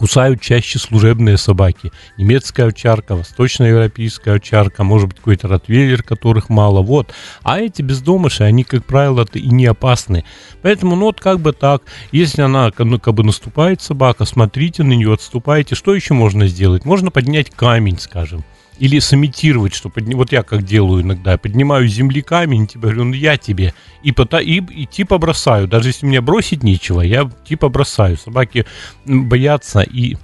кусают 0.00 0.40
чаще 0.40 0.78
служебные 0.78 1.36
собаки. 1.36 1.92
Немецкая 2.16 2.68
овчарка, 2.68 3.16
восточноевропейская 3.16 4.36
овчарка, 4.36 4.82
может 4.82 5.10
быть, 5.10 5.18
какой-то 5.18 5.46
ротвейлер, 5.46 6.02
которых 6.02 6.48
мало. 6.48 6.80
Вот. 6.80 7.12
А 7.42 7.60
эти 7.60 7.82
бездомыши, 7.82 8.42
они, 8.44 8.64
как 8.64 8.86
правило, 8.86 9.26
и 9.34 9.50
не 9.50 9.66
опасны. 9.66 10.24
Поэтому, 10.62 10.96
ну, 10.96 11.04
вот 11.04 11.20
как 11.20 11.40
бы 11.40 11.52
так. 11.52 11.82
Если 12.12 12.40
она, 12.40 12.72
ну, 12.78 12.98
как 12.98 13.12
бы 13.12 13.24
наступает 13.24 13.82
собака, 13.82 14.24
смотрите 14.24 14.84
на 14.84 14.94
нее, 14.94 15.12
отступайте. 15.12 15.74
Что 15.74 15.94
еще 15.94 16.14
можно 16.14 16.46
сделать? 16.46 16.86
Можно 16.86 17.10
поднять 17.10 17.50
камень, 17.50 17.98
скажем 17.98 18.42
или 18.80 18.98
сымитировать, 18.98 19.74
что 19.74 19.90
подни... 19.90 20.14
вот 20.14 20.32
я 20.32 20.42
как 20.42 20.62
делаю 20.62 21.02
иногда, 21.02 21.36
поднимаю 21.36 21.86
земли 21.86 22.22
камень, 22.22 22.66
типа 22.66 22.86
говорю, 22.86 23.04
ну 23.04 23.12
я 23.12 23.36
тебе, 23.36 23.74
и, 24.02 24.10
пота... 24.10 24.38
и, 24.38 24.60
и 24.60 24.86
типа 24.86 25.18
бросаю, 25.18 25.68
даже 25.68 25.90
если 25.90 26.06
мне 26.06 26.22
бросить 26.22 26.62
нечего, 26.62 27.02
я 27.02 27.30
типа 27.46 27.68
бросаю. 27.68 28.16
Собаки 28.16 28.66
боятся 29.04 29.82
и 29.82 30.16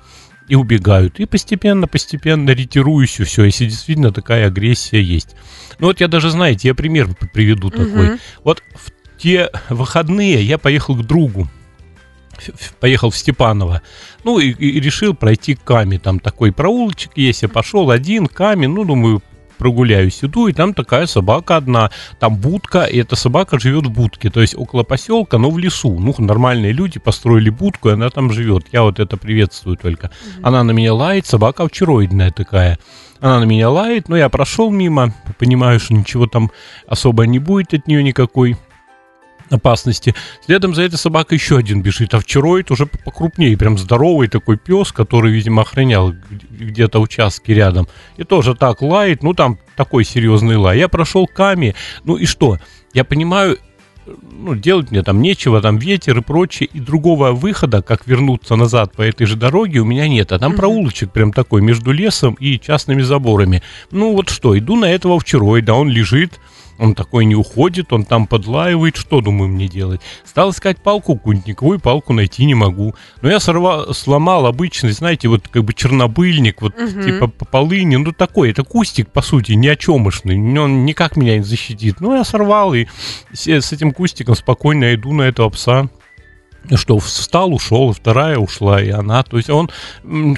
и 0.48 0.54
убегают. 0.54 1.18
И 1.18 1.26
постепенно, 1.26 1.88
постепенно 1.88 2.50
ретируюсь 2.50 3.18
и 3.18 3.24
все, 3.24 3.44
если 3.44 3.64
действительно 3.64 4.12
такая 4.12 4.46
агрессия 4.46 5.02
есть. 5.02 5.34
Ну 5.80 5.88
вот 5.88 6.00
я 6.00 6.06
даже, 6.06 6.30
знаете, 6.30 6.68
я 6.68 6.74
пример 6.76 7.08
приведу 7.32 7.70
такой. 7.70 8.20
Вот 8.44 8.62
в 8.76 8.92
те 9.20 9.50
выходные 9.68 10.44
я 10.44 10.58
поехал 10.58 10.94
к 10.94 11.04
другу 11.04 11.48
поехал 12.80 13.10
в 13.10 13.16
Степаново, 13.16 13.82
ну 14.24 14.38
и, 14.38 14.50
и 14.50 14.80
решил 14.80 15.14
пройти 15.14 15.54
к 15.54 15.64
Каме, 15.64 15.98
там 15.98 16.20
такой 16.20 16.52
проулочек 16.52 17.12
есть, 17.16 17.42
я 17.42 17.48
пошел 17.48 17.90
один, 17.90 18.26
Каме, 18.26 18.68
ну, 18.68 18.84
думаю, 18.84 19.22
прогуляюсь, 19.56 20.22
иду, 20.22 20.48
и 20.48 20.52
там 20.52 20.74
такая 20.74 21.06
собака 21.06 21.56
одна, 21.56 21.90
там 22.18 22.36
будка, 22.36 22.84
и 22.84 22.98
эта 22.98 23.16
собака 23.16 23.58
живет 23.58 23.86
в 23.86 23.90
будке, 23.90 24.30
то 24.30 24.40
есть 24.40 24.54
около 24.54 24.82
поселка, 24.82 25.38
но 25.38 25.50
в 25.50 25.58
лесу. 25.58 25.98
Ну, 25.98 26.14
нормальные 26.18 26.72
люди 26.72 26.98
построили 26.98 27.50
будку, 27.50 27.88
и 27.88 27.92
она 27.92 28.10
там 28.10 28.32
живет. 28.32 28.66
Я 28.72 28.82
вот 28.82 29.00
это 29.00 29.16
приветствую 29.16 29.76
только. 29.76 30.06
Mm-hmm. 30.06 30.40
Она 30.42 30.62
на 30.64 30.70
меня 30.72 30.94
лает, 30.94 31.26
собака 31.26 31.64
овчароидная 31.64 32.30
такая. 32.30 32.78
Она 33.20 33.40
на 33.40 33.44
меня 33.44 33.70
лает, 33.70 34.08
но 34.08 34.16
я 34.16 34.28
прошел 34.28 34.70
мимо, 34.70 35.14
понимаю, 35.38 35.80
что 35.80 35.94
ничего 35.94 36.26
там 36.26 36.50
особо 36.86 37.26
не 37.26 37.38
будет 37.38 37.72
от 37.72 37.86
нее 37.86 38.02
никакой 38.02 38.56
опасности. 39.50 40.14
Следом 40.44 40.74
за 40.74 40.82
этой 40.82 40.96
собакой 40.96 41.38
еще 41.38 41.58
один 41.58 41.82
бежит, 41.82 42.14
а 42.14 42.20
вчера 42.20 42.60
это 42.60 42.72
уже 42.72 42.86
покрупнее, 42.86 43.56
прям 43.56 43.78
здоровый 43.78 44.28
такой 44.28 44.56
пес, 44.56 44.92
который, 44.92 45.32
видимо, 45.32 45.62
охранял 45.62 46.14
где-то 46.50 47.00
участки 47.00 47.52
рядом. 47.52 47.88
И 48.16 48.24
тоже 48.24 48.54
так 48.54 48.82
лает, 48.82 49.22
ну 49.22 49.34
там 49.34 49.58
такой 49.76 50.04
серьезный 50.04 50.56
лай. 50.56 50.78
Я 50.78 50.88
прошел 50.88 51.26
Ками, 51.26 51.74
ну 52.04 52.16
и 52.16 52.26
что? 52.26 52.58
Я 52.92 53.04
понимаю, 53.04 53.58
ну, 54.06 54.54
делать 54.54 54.90
мне 54.90 55.02
там 55.02 55.20
нечего, 55.20 55.60
там 55.60 55.78
ветер 55.78 56.18
и 56.18 56.22
прочее, 56.22 56.68
и 56.72 56.80
другого 56.80 57.32
выхода, 57.32 57.82
как 57.82 58.06
вернуться 58.06 58.56
назад 58.56 58.92
по 58.94 59.02
этой 59.02 59.26
же 59.26 59.36
дороге, 59.36 59.80
у 59.80 59.84
меня 59.84 60.08
нет. 60.08 60.32
А 60.32 60.38
там 60.38 60.52
mm-hmm. 60.52 60.56
проулочек 60.56 61.12
прям 61.12 61.32
такой 61.32 61.62
между 61.62 61.92
лесом 61.92 62.34
и 62.34 62.58
частными 62.58 63.02
заборами. 63.02 63.62
Ну 63.90 64.12
вот 64.12 64.28
что, 64.28 64.58
иду 64.58 64.76
на 64.76 64.86
этого 64.86 65.18
вчера, 65.18 65.60
да, 65.60 65.74
он 65.74 65.88
лежит, 65.88 66.40
он 66.78 66.94
такой 66.94 67.24
не 67.24 67.34
уходит, 67.34 67.92
он 67.92 68.04
там 68.04 68.26
подлаивает, 68.26 68.96
что, 68.96 69.20
думаю, 69.20 69.48
мне 69.48 69.68
делать? 69.68 70.00
Стал 70.24 70.50
искать 70.50 70.78
палку, 70.78 71.20
никакую 71.24 71.80
палку 71.80 72.12
найти 72.12 72.44
не 72.44 72.54
могу. 72.54 72.94
Но 73.22 73.30
я 73.30 73.40
сорвал, 73.40 73.94
сломал 73.94 74.46
обычный, 74.46 74.92
знаете, 74.92 75.28
вот 75.28 75.48
как 75.48 75.64
бы 75.64 75.74
чернобыльник, 75.74 76.62
вот 76.62 76.74
угу. 76.78 77.02
типа 77.02 77.28
по 77.28 77.44
полыни, 77.44 77.96
ну 77.96 78.12
такой, 78.12 78.50
это 78.50 78.62
кустик, 78.64 79.10
по 79.10 79.22
сути, 79.22 79.52
ни 79.52 79.68
о 79.68 79.76
чемышный, 79.76 80.36
он 80.58 80.84
никак 80.84 81.16
меня 81.16 81.38
не 81.38 81.44
защитит. 81.44 82.00
Ну, 82.00 82.14
я 82.14 82.24
сорвал 82.24 82.74
и 82.74 82.86
с, 83.32 83.46
с 83.46 83.72
этим 83.72 83.92
кустиком 83.92 84.34
спокойно 84.34 84.94
иду 84.94 85.12
на 85.12 85.22
этого 85.22 85.50
пса 85.50 85.88
что 86.74 86.98
встал, 86.98 87.54
ушел, 87.54 87.92
вторая 87.92 88.38
ушла, 88.38 88.82
и 88.82 88.90
она. 88.90 89.22
То 89.22 89.36
есть 89.36 89.50
он 89.50 89.70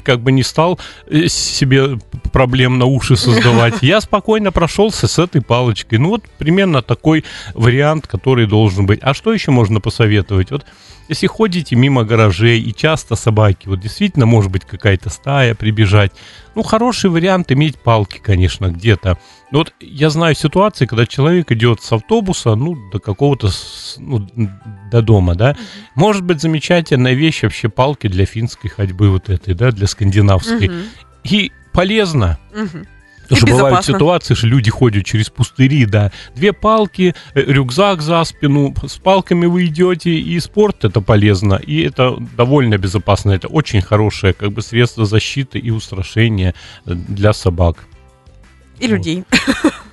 как 0.03 0.19
бы 0.21 0.31
не 0.31 0.43
стал 0.43 0.79
э, 1.07 1.27
себе 1.27 1.99
проблем 2.31 2.77
на 2.77 2.85
уши 2.85 3.15
создавать. 3.15 3.75
Я 3.81 4.01
спокойно 4.01 4.51
прошелся 4.51 5.07
с 5.07 5.19
этой 5.19 5.41
палочкой. 5.41 5.99
Ну 5.99 6.09
вот 6.09 6.23
примерно 6.37 6.81
такой 6.81 7.23
вариант, 7.53 8.07
который 8.07 8.47
должен 8.47 8.85
быть. 8.85 8.99
А 9.01 9.13
что 9.13 9.33
еще 9.33 9.51
можно 9.51 9.79
посоветовать? 9.79 10.51
Вот 10.51 10.65
если 11.09 11.25
ходите 11.25 11.75
мимо 11.75 12.03
гаражей 12.03 12.61
и 12.61 12.73
часто 12.73 13.15
собаки, 13.15 13.67
вот 13.67 13.79
действительно 13.79 14.27
может 14.27 14.51
быть 14.51 14.63
какая-то 14.63 15.09
стая 15.09 15.55
прибежать, 15.55 16.11
ну, 16.55 16.63
хороший 16.63 17.09
вариант 17.09 17.51
иметь 17.51 17.77
палки, 17.77 18.19
конечно, 18.19 18.67
где-то. 18.67 19.17
Но 19.51 19.59
вот 19.59 19.73
я 19.79 20.09
знаю 20.09 20.35
ситуации, 20.35 20.85
когда 20.85 21.05
человек 21.05 21.51
идет 21.51 21.81
с 21.81 21.91
автобуса, 21.91 22.55
ну, 22.55 22.75
до 22.91 22.99
какого-то, 22.99 23.49
ну, 23.97 24.27
до 24.91 25.01
дома, 25.01 25.35
да. 25.35 25.55
Может 25.95 26.23
быть 26.23 26.41
замечательная 26.41 27.13
вещь 27.13 27.43
вообще 27.43 27.69
палки 27.69 28.07
для 28.07 28.25
финской 28.25 28.69
ходьбы 28.69 29.09
вот 29.09 29.29
этой, 29.29 29.53
да, 29.53 29.71
для 29.71 29.87
скандинавской. 29.87 30.71
И 31.23 31.51
полезно. 31.73 32.37
Потому 33.29 33.47
что 33.47 33.63
бывают 33.63 33.85
ситуации, 33.85 34.33
что 34.33 34.47
люди 34.47 34.71
ходят 34.71 35.05
через 35.05 35.29
пустыри, 35.29 35.85
да. 35.85 36.11
Две 36.35 36.51
палки, 36.51 37.13
э, 37.35 37.41
рюкзак 37.41 38.01
за 38.01 38.23
спину, 38.23 38.73
с 38.87 38.97
палками 38.97 39.45
вы 39.45 39.67
идете, 39.67 40.11
и 40.11 40.39
спорт 40.39 40.83
это 40.83 41.01
полезно, 41.01 41.55
и 41.55 41.81
это 41.81 42.17
довольно 42.35 42.77
безопасно. 42.77 43.31
Это 43.31 43.47
очень 43.47 43.81
хорошее 43.81 44.33
как 44.33 44.51
бы 44.51 44.61
средство 44.61 45.05
защиты 45.05 45.59
и 45.59 45.69
устрашения 45.69 46.55
э, 46.85 46.93
для 46.93 47.33
собак. 47.33 47.85
И 48.79 48.87
вот. 48.87 48.93
людей. 48.93 49.23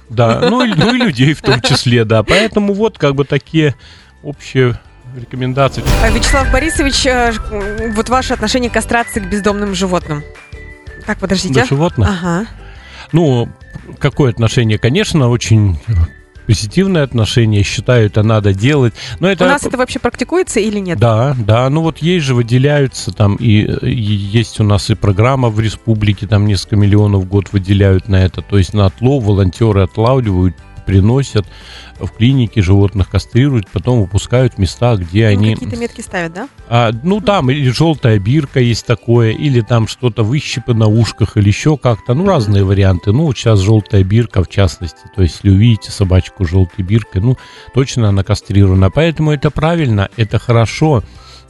Да, 0.08 0.40
ну, 0.48 0.64
ну 0.64 0.94
и 0.94 0.98
людей 1.06 1.34
в 1.34 1.42
том 1.42 1.60
числе, 1.60 2.04
да. 2.04 2.22
Поэтому 2.22 2.72
вот 2.72 2.96
как 2.96 3.14
бы 3.14 3.24
такие 3.24 3.74
общие 4.22 4.78
рекомендации. 5.14 5.84
А, 6.02 6.10
Вячеслав 6.10 6.50
Борисович, 6.50 7.06
э, 7.06 7.32
вот 7.94 8.08
ваше 8.08 8.34
отношение 8.34 8.70
к 8.70 8.74
кастрации 8.74 9.20
к 9.20 9.28
бездомным 9.28 9.74
животным. 9.74 10.22
Так, 11.06 11.18
подождите. 11.18 11.60
До 11.60 11.66
животных? 11.66 12.08
Ага. 12.08 12.46
Ну, 13.12 13.48
какое 13.98 14.30
отношение? 14.30 14.78
Конечно, 14.78 15.28
очень 15.28 15.78
позитивное 16.46 17.02
отношение, 17.02 17.62
считаю, 17.62 18.06
это 18.06 18.22
надо 18.22 18.54
делать. 18.54 18.94
Но 19.20 19.28
это... 19.28 19.44
У 19.44 19.48
нас 19.48 19.66
это 19.66 19.76
вообще 19.76 19.98
практикуется 19.98 20.60
или 20.60 20.78
нет? 20.78 20.98
Да, 20.98 21.36
да, 21.38 21.68
ну 21.68 21.82
вот 21.82 21.98
есть 21.98 22.24
же 22.24 22.34
выделяются 22.34 23.12
там, 23.12 23.36
и, 23.36 23.62
и 23.62 23.90
есть 23.90 24.60
у 24.60 24.64
нас 24.64 24.88
и 24.90 24.94
программа 24.94 25.48
в 25.48 25.60
республике, 25.60 26.26
там 26.26 26.46
несколько 26.46 26.76
миллионов 26.76 27.24
в 27.24 27.28
год 27.28 27.52
выделяют 27.52 28.08
на 28.08 28.24
это, 28.24 28.42
то 28.42 28.58
есть 28.58 28.74
на 28.74 28.86
отлов 28.86 29.24
волонтеры 29.24 29.82
отлавливают, 29.82 30.56
приносят 30.86 31.46
в 31.98 32.08
клинике 32.08 32.62
животных 32.62 33.10
кастрируют, 33.10 33.68
потом 33.68 34.00
выпускают 34.00 34.54
в 34.54 34.58
места, 34.58 34.96
где 34.96 35.24
ну, 35.24 35.32
они... 35.32 35.54
Какие-то 35.54 35.76
метки 35.76 36.00
ставят, 36.00 36.32
да? 36.32 36.48
А, 36.68 36.92
ну, 37.02 37.20
там 37.20 37.50
или 37.50 37.68
желтая 37.70 38.18
бирка 38.18 38.60
есть 38.60 38.86
такое, 38.86 39.32
или 39.32 39.60
там 39.60 39.88
что-то 39.88 40.22
выщипы 40.22 40.72
на 40.74 40.86
ушках, 40.86 41.36
или 41.36 41.48
еще 41.48 41.76
как-то. 41.76 42.14
Ну, 42.14 42.26
разные 42.26 42.64
варианты. 42.64 43.12
Ну, 43.12 43.24
вот 43.24 43.36
сейчас 43.36 43.60
желтая 43.60 44.04
бирка, 44.04 44.42
в 44.42 44.48
частности. 44.48 45.00
То 45.14 45.22
есть, 45.22 45.36
если 45.36 45.50
увидите 45.50 45.90
собачку 45.90 46.44
с 46.44 46.48
желтой 46.48 46.84
биркой, 46.84 47.20
ну, 47.20 47.36
точно 47.74 48.08
она 48.08 48.22
кастрирована. 48.22 48.90
Поэтому 48.90 49.32
это 49.32 49.50
правильно, 49.50 50.08
это 50.16 50.38
хорошо. 50.38 51.02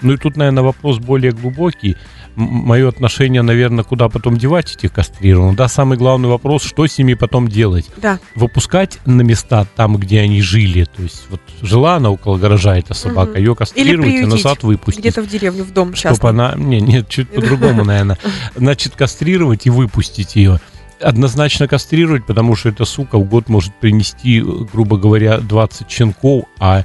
Ну 0.02 0.12
и 0.12 0.16
тут, 0.16 0.36
наверное, 0.36 0.62
вопрос 0.62 0.98
более 0.98 1.32
глубокий 1.32 1.96
мое 2.36 2.88
отношение, 2.88 3.42
наверное, 3.42 3.82
куда 3.82 4.08
потом 4.08 4.36
девать 4.36 4.74
этих 4.76 4.92
кастрированных. 4.92 5.56
Да, 5.56 5.68
самый 5.68 5.98
главный 5.98 6.28
вопрос, 6.28 6.62
что 6.62 6.86
с 6.86 6.96
ними 6.98 7.14
потом 7.14 7.48
делать. 7.48 7.86
Да. 7.96 8.20
Выпускать 8.34 8.98
на 9.06 9.22
места 9.22 9.66
там, 9.74 9.96
где 9.96 10.20
они 10.20 10.42
жили. 10.42 10.84
То 10.84 11.02
есть 11.02 11.26
вот 11.30 11.40
жила 11.62 11.96
она 11.96 12.10
около 12.10 12.36
гаража, 12.36 12.76
эта 12.76 12.94
собака, 12.94 13.30
угу. 13.30 13.38
ее 13.38 13.56
кастрировать 13.56 14.14
и 14.14 14.26
назад 14.26 14.62
выпустить. 14.62 15.00
Где-то 15.00 15.22
в 15.22 15.28
деревню, 15.28 15.64
в 15.64 15.72
дом 15.72 15.94
Чтобы 15.94 16.28
она... 16.28 16.54
Не, 16.56 16.80
нет, 16.80 17.08
чуть 17.08 17.30
по-другому, 17.30 17.84
наверное. 17.84 18.18
Значит, 18.54 18.94
кастрировать 18.94 19.66
и 19.66 19.70
выпустить 19.70 20.36
ее 20.36 20.60
однозначно 20.98 21.68
кастрировать, 21.68 22.24
потому 22.24 22.56
что 22.56 22.70
эта 22.70 22.86
сука 22.86 23.18
в 23.18 23.28
год 23.28 23.50
может 23.50 23.74
принести, 23.74 24.40
грубо 24.40 24.96
говоря, 24.96 25.38
20 25.38 25.90
щенков, 25.90 26.46
а 26.58 26.84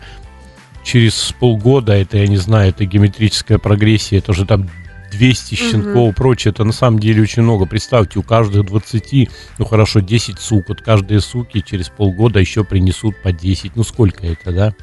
через 0.83 1.33
полгода 1.39 1.93
это, 1.93 2.17
я 2.17 2.27
не 2.27 2.37
знаю, 2.37 2.69
это 2.69 2.85
геометрическая 2.85 3.57
прогрессия, 3.57 4.19
это 4.19 4.31
уже 4.31 4.45
там 4.45 4.69
200 5.11 5.55
щенков 5.55 5.95
угу. 5.95 6.13
прочее, 6.13 6.51
это 6.51 6.63
на 6.63 6.73
самом 6.73 6.99
деле 6.99 7.21
очень 7.21 7.43
много. 7.43 7.65
Представьте, 7.65 8.19
у 8.19 8.23
каждых 8.23 8.65
20, 8.65 9.29
ну 9.59 9.65
хорошо, 9.65 9.99
10 9.99 10.39
сук, 10.39 10.65
вот 10.69 10.81
каждые 10.81 11.21
суки 11.21 11.63
через 11.65 11.89
полгода 11.89 12.39
еще 12.39 12.63
принесут 12.63 13.21
по 13.21 13.31
10. 13.31 13.75
Ну 13.75 13.83
сколько 13.83 14.25
это, 14.25 14.51
да? 14.51 14.73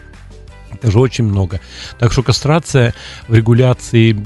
Это 0.70 0.90
же 0.90 1.00
очень 1.00 1.24
много. 1.24 1.60
Так 1.98 2.12
что 2.12 2.22
кастрация 2.22 2.94
в 3.26 3.34
регуляции 3.34 4.16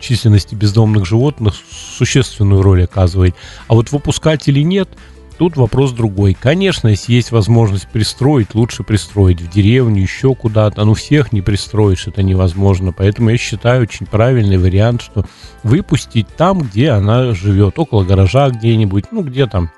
численности 0.00 0.54
бездомных 0.54 1.04
животных 1.04 1.54
существенную 1.70 2.62
роль 2.62 2.84
оказывает. 2.84 3.34
А 3.68 3.74
вот 3.74 3.92
выпускать 3.92 4.48
или 4.48 4.60
нет– 4.60 4.88
Тут 5.38 5.56
вопрос 5.56 5.92
другой. 5.92 6.34
Конечно, 6.38 6.88
если 6.88 7.12
есть 7.12 7.32
возможность 7.32 7.88
пристроить, 7.88 8.54
лучше 8.54 8.82
пристроить 8.84 9.40
в 9.40 9.50
деревню, 9.50 10.02
еще 10.02 10.34
куда-то. 10.34 10.84
Ну, 10.84 10.94
всех 10.94 11.32
не 11.32 11.40
пристроишь, 11.40 12.06
это 12.06 12.22
невозможно. 12.22 12.92
Поэтому 12.92 13.30
я 13.30 13.36
считаю 13.36 13.82
очень 13.82 14.06
правильный 14.06 14.58
вариант, 14.58 15.02
что 15.02 15.24
выпустить 15.62 16.28
там, 16.36 16.60
где 16.60 16.90
она 16.90 17.32
живет, 17.34 17.78
около 17.78 18.04
гаража 18.04 18.50
где-нибудь, 18.50 19.06
ну, 19.10 19.22
где 19.22 19.46
там 19.46 19.70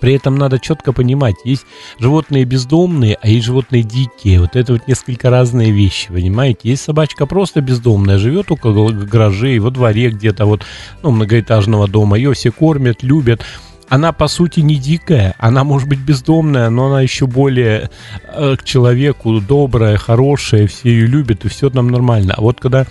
при 0.00 0.14
этом 0.14 0.36
надо 0.36 0.58
четко 0.58 0.92
понимать, 0.92 1.36
есть 1.44 1.66
животные 1.98 2.44
бездомные, 2.44 3.16
а 3.20 3.28
есть 3.28 3.46
животные 3.46 3.82
дикие. 3.82 4.40
Вот 4.40 4.56
это 4.56 4.72
вот 4.72 4.88
несколько 4.88 5.30
разные 5.30 5.70
вещи, 5.70 6.08
понимаете? 6.08 6.70
Есть 6.70 6.84
собачка 6.84 7.26
просто 7.26 7.60
бездомная, 7.60 8.18
живет 8.18 8.50
около 8.50 8.90
гаражей, 8.90 9.58
во 9.58 9.70
дворе 9.70 10.10
где-то 10.10 10.46
вот, 10.46 10.64
ну, 11.02 11.10
многоэтажного 11.10 11.88
дома. 11.88 12.16
Ее 12.16 12.32
все 12.34 12.50
кормят, 12.50 13.02
любят 13.02 13.42
она 13.88 14.12
по 14.12 14.28
сути 14.28 14.60
не 14.60 14.76
дикая, 14.76 15.34
она 15.38 15.64
может 15.64 15.88
быть 15.88 16.00
бездомная, 16.00 16.70
но 16.70 16.86
она 16.86 17.00
еще 17.02 17.26
более 17.26 17.90
э, 18.26 18.56
к 18.56 18.64
человеку 18.64 19.40
добрая, 19.40 19.96
хорошая, 19.96 20.66
все 20.66 20.90
ее 20.90 21.06
любят, 21.06 21.44
и 21.44 21.48
все 21.48 21.70
там 21.70 21.88
нормально. 21.88 22.34
А 22.36 22.40
вот 22.40 22.60
когда 22.60 22.86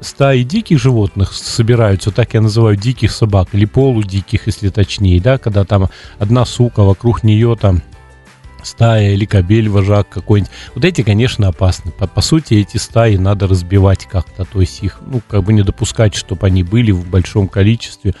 стаи 0.00 0.42
диких 0.42 0.80
животных 0.80 1.32
собираются, 1.32 2.10
так 2.10 2.34
я 2.34 2.40
называю 2.40 2.76
диких 2.76 3.12
собак, 3.12 3.48
или 3.52 3.64
полудиких, 3.64 4.46
если 4.46 4.70
точнее, 4.70 5.20
да, 5.20 5.38
когда 5.38 5.64
там 5.64 5.88
одна 6.18 6.44
сука, 6.44 6.82
вокруг 6.82 7.22
нее 7.22 7.56
там 7.60 7.82
стая 8.62 9.12
или 9.12 9.24
кобель, 9.24 9.68
вожак 9.68 10.08
какой-нибудь. 10.08 10.52
Вот 10.74 10.84
эти, 10.84 11.02
конечно, 11.02 11.48
опасны. 11.48 11.92
По, 11.92 12.06
по 12.06 12.20
сути, 12.20 12.54
эти 12.54 12.76
стаи 12.76 13.16
надо 13.16 13.46
разбивать 13.46 14.06
как-то, 14.06 14.44
то 14.44 14.60
есть 14.60 14.82
их, 14.82 15.00
ну, 15.06 15.20
как 15.28 15.44
бы 15.44 15.52
не 15.52 15.62
допускать, 15.62 16.14
чтобы 16.14 16.46
они 16.46 16.62
были 16.62 16.90
в 16.90 17.08
большом 17.08 17.48
количестве 17.48 18.14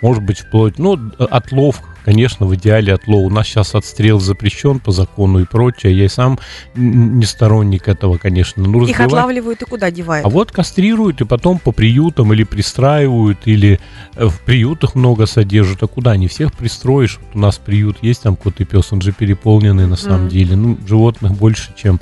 может 0.00 0.22
быть 0.22 0.40
вплоть, 0.40 0.78
ну, 0.78 0.98
отлов 1.18 1.82
конечно, 2.06 2.46
в 2.46 2.54
идеале 2.54 2.94
отлов. 2.94 3.26
У 3.26 3.30
нас 3.30 3.48
сейчас 3.48 3.74
отстрел 3.74 4.20
запрещен 4.20 4.78
по 4.78 4.92
закону 4.92 5.40
и 5.40 5.44
прочее. 5.44 5.98
Я 5.98 6.04
и 6.04 6.08
сам 6.08 6.38
не 6.76 7.24
сторонник 7.24 7.88
этого, 7.88 8.16
конечно. 8.16 8.62
Ну, 8.62 8.86
Их 8.86 9.00
отлавливают 9.00 9.62
и 9.62 9.64
куда 9.64 9.90
девают? 9.90 10.24
А 10.24 10.28
вот 10.28 10.52
кастрируют 10.52 11.20
и 11.20 11.24
потом 11.24 11.58
по 11.58 11.72
приютам 11.72 12.32
или 12.32 12.44
пристраивают, 12.44 13.40
или 13.46 13.80
э, 14.14 14.26
в 14.26 14.40
приютах 14.42 14.94
много 14.94 15.26
содержат. 15.26 15.82
А 15.82 15.88
куда? 15.88 16.16
Не 16.16 16.28
всех 16.28 16.52
пристроишь. 16.52 17.18
Вот 17.18 17.34
у 17.34 17.38
нас 17.40 17.58
приют 17.58 17.96
есть, 18.02 18.22
там 18.22 18.36
кот 18.36 18.60
и 18.60 18.64
пес, 18.64 18.92
он 18.92 19.00
же 19.00 19.10
переполненный 19.10 19.88
на 19.88 19.96
самом 19.96 20.28
mm. 20.28 20.30
деле. 20.30 20.54
Ну, 20.54 20.78
животных 20.86 21.32
больше, 21.32 21.74
чем 21.76 21.98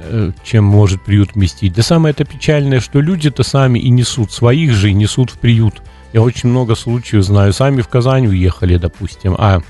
э, 0.00 0.32
чем 0.44 0.64
может 0.64 1.02
приют 1.02 1.34
вместить. 1.34 1.72
Да 1.72 1.82
самое 1.82 2.12
это 2.12 2.26
печальное, 2.26 2.80
что 2.80 3.00
люди-то 3.00 3.42
сами 3.42 3.78
и 3.78 3.88
несут 3.88 4.32
своих 4.32 4.72
же, 4.72 4.90
и 4.90 4.92
несут 4.92 5.30
в 5.30 5.38
приют. 5.38 5.80
Я 6.12 6.22
очень 6.22 6.48
много 6.48 6.74
случаев 6.74 7.24
знаю. 7.24 7.52
Сами 7.52 7.82
в 7.82 7.88
Казань 7.88 8.26
уехали, 8.26 8.76
допустим, 8.76 9.34
а 9.38 9.60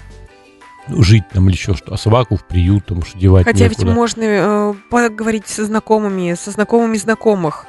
жить 0.88 1.24
там 1.32 1.48
или 1.48 1.56
еще 1.56 1.74
что, 1.74 1.94
а 1.94 1.96
собаку 1.96 2.36
в 2.36 2.44
приют, 2.44 2.86
там 2.86 3.02
что 3.02 3.18
девать 3.18 3.44
Хотя 3.44 3.64
некуда. 3.64 3.86
ведь 3.86 3.94
можно 3.94 4.22
э, 4.22 4.74
поговорить 4.90 5.48
со 5.48 5.64
знакомыми, 5.64 6.34
со 6.34 6.50
знакомыми 6.50 6.96
знакомых. 6.96 7.66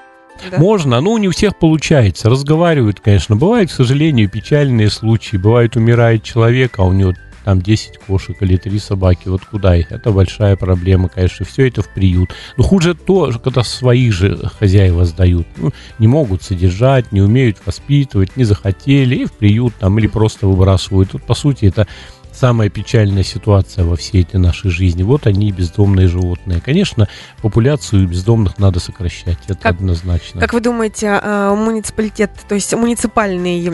Да? 0.51 0.57
Можно, 0.59 1.01
но 1.01 1.17
не 1.17 1.27
у 1.27 1.31
всех 1.31 1.57
получается. 1.57 2.29
Разговаривают, 2.29 2.99
конечно. 2.99 3.35
Бывают, 3.35 3.71
к 3.71 3.73
сожалению, 3.73 4.29
печальные 4.29 4.89
случаи. 4.91 5.37
Бывает, 5.37 5.75
умирает 5.75 6.23
человек, 6.23 6.77
а 6.77 6.83
у 6.83 6.93
него 6.93 7.13
там 7.47 7.61
10 7.61 7.99
кошек 7.99 8.35
или 8.41 8.57
3 8.57 8.77
собаки, 8.77 9.29
вот 9.29 9.45
куда 9.45 9.73
их? 9.73 9.93
Это 9.93 10.11
большая 10.11 10.57
проблема, 10.57 11.07
конечно, 11.07 11.45
все 11.45 11.69
это 11.69 11.81
в 11.81 11.87
приют. 11.87 12.31
Но 12.57 12.63
хуже 12.65 12.93
то, 12.93 13.31
когда 13.41 13.63
своих 13.63 14.11
же 14.11 14.35
хозяева 14.59 15.05
сдают. 15.05 15.47
Ну, 15.55 15.71
не 15.97 16.07
могут 16.07 16.43
содержать, 16.43 17.13
не 17.13 17.21
умеют 17.21 17.55
воспитывать, 17.65 18.35
не 18.35 18.43
захотели, 18.43 19.15
и 19.15 19.25
в 19.25 19.31
приют 19.31 19.73
там, 19.79 19.97
или 19.97 20.07
просто 20.07 20.45
выбрасывают. 20.45 21.11
Тут, 21.11 21.23
по 21.23 21.35
сути, 21.35 21.67
это 21.67 21.87
самая 22.33 22.69
печальная 22.69 23.23
ситуация 23.23 23.85
во 23.85 23.95
всей 23.95 24.23
этой 24.23 24.41
нашей 24.41 24.69
жизни. 24.69 25.03
Вот 25.03 25.25
они, 25.25 25.53
бездомные 25.53 26.09
животные. 26.09 26.59
Конечно, 26.59 27.07
популяцию 27.41 28.09
бездомных 28.09 28.59
надо 28.59 28.81
сокращать, 28.81 29.37
это 29.47 29.55
как, 29.55 29.75
однозначно. 29.75 30.41
Как 30.41 30.51
вы 30.51 30.59
думаете, 30.59 31.17
э, 31.23 31.55
муниципалитет, 31.55 32.31
то 32.49 32.55
есть 32.55 32.73
муниципальный 32.73 33.71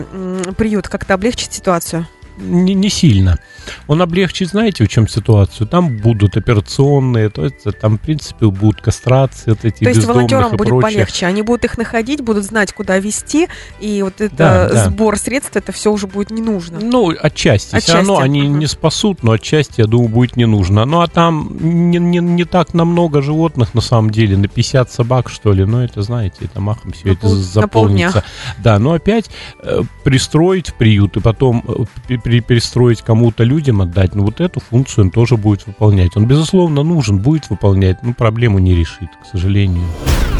приют 0.56 0.86
как-то 0.86 1.14
облегчит 1.14 1.52
ситуацию? 1.52 2.06
не, 2.38 2.74
не 2.74 2.88
сильно. 2.88 3.38
Он 3.86 4.02
облегчит, 4.02 4.48
знаете, 4.48 4.84
в 4.84 4.88
чем 4.88 5.08
ситуацию? 5.08 5.66
Там 5.66 5.96
будут 5.98 6.36
операционные, 6.36 7.28
то 7.28 7.44
есть 7.44 7.64
там, 7.80 7.98
в 7.98 8.00
принципе, 8.00 8.46
будут 8.46 8.80
кастрации, 8.80 9.50
вот 9.50 9.64
эти 9.64 9.84
То 9.84 9.90
есть 9.90 10.04
волонтерам 10.04 10.56
будет 10.56 10.68
прочее. 10.68 10.98
полегче. 10.98 11.26
Они 11.26 11.42
будут 11.42 11.64
их 11.64 11.78
находить, 11.78 12.20
будут 12.20 12.44
знать, 12.44 12.72
куда 12.72 12.98
вести, 12.98 13.48
и 13.80 14.02
вот 14.02 14.20
это 14.20 14.36
да, 14.36 14.68
да. 14.68 14.84
сбор 14.84 15.18
средств, 15.18 15.56
это 15.56 15.72
все 15.72 15.92
уже 15.92 16.06
будет 16.06 16.30
не 16.30 16.42
нужно. 16.42 16.78
Ну, 16.80 17.10
отчасти. 17.10 17.76
отчасти. 17.76 17.80
Все 17.80 17.92
равно 17.94 18.18
они 18.18 18.42
uh-huh. 18.42 18.58
не 18.58 18.66
спасут, 18.66 19.22
но 19.22 19.32
отчасти, 19.32 19.80
я 19.80 19.86
думаю, 19.86 20.08
будет 20.08 20.36
не 20.36 20.46
нужно. 20.46 20.84
Ну, 20.84 21.00
а 21.00 21.08
там 21.08 21.56
не, 21.60 21.98
не, 21.98 22.18
не 22.18 22.44
так 22.44 22.74
намного 22.74 23.22
животных, 23.22 23.74
на 23.74 23.80
самом 23.80 24.10
деле, 24.10 24.36
на 24.36 24.48
50 24.48 24.90
собак, 24.90 25.28
что 25.28 25.52
ли. 25.52 25.64
Ну, 25.64 25.80
это, 25.80 26.02
знаете, 26.02 26.36
это 26.42 26.60
махом 26.60 26.92
все 26.92 27.08
на 27.08 27.12
это 27.12 27.20
пол, 27.20 27.34
заполнится. 27.34 28.24
Да, 28.58 28.78
но 28.78 28.92
опять 28.92 29.30
э, 29.60 29.82
пристроить 30.02 30.68
в 30.68 30.74
приют 30.74 31.16
и 31.16 31.20
потом 31.20 31.64
э, 32.08 32.16
перестроить 32.18 33.02
кому-то 33.02 33.44
людям 33.54 33.82
отдать, 33.82 34.16
ну 34.16 34.24
вот 34.24 34.40
эту 34.40 34.58
функцию 34.58 35.04
он 35.04 35.10
тоже 35.10 35.36
будет 35.36 35.66
выполнять. 35.66 36.16
Он, 36.16 36.26
безусловно, 36.26 36.82
нужен, 36.82 37.18
будет 37.18 37.48
выполнять, 37.50 38.02
но 38.02 38.12
проблему 38.12 38.58
не 38.58 38.74
решит, 38.74 39.10
к 39.22 39.26
сожалению. 39.30 39.84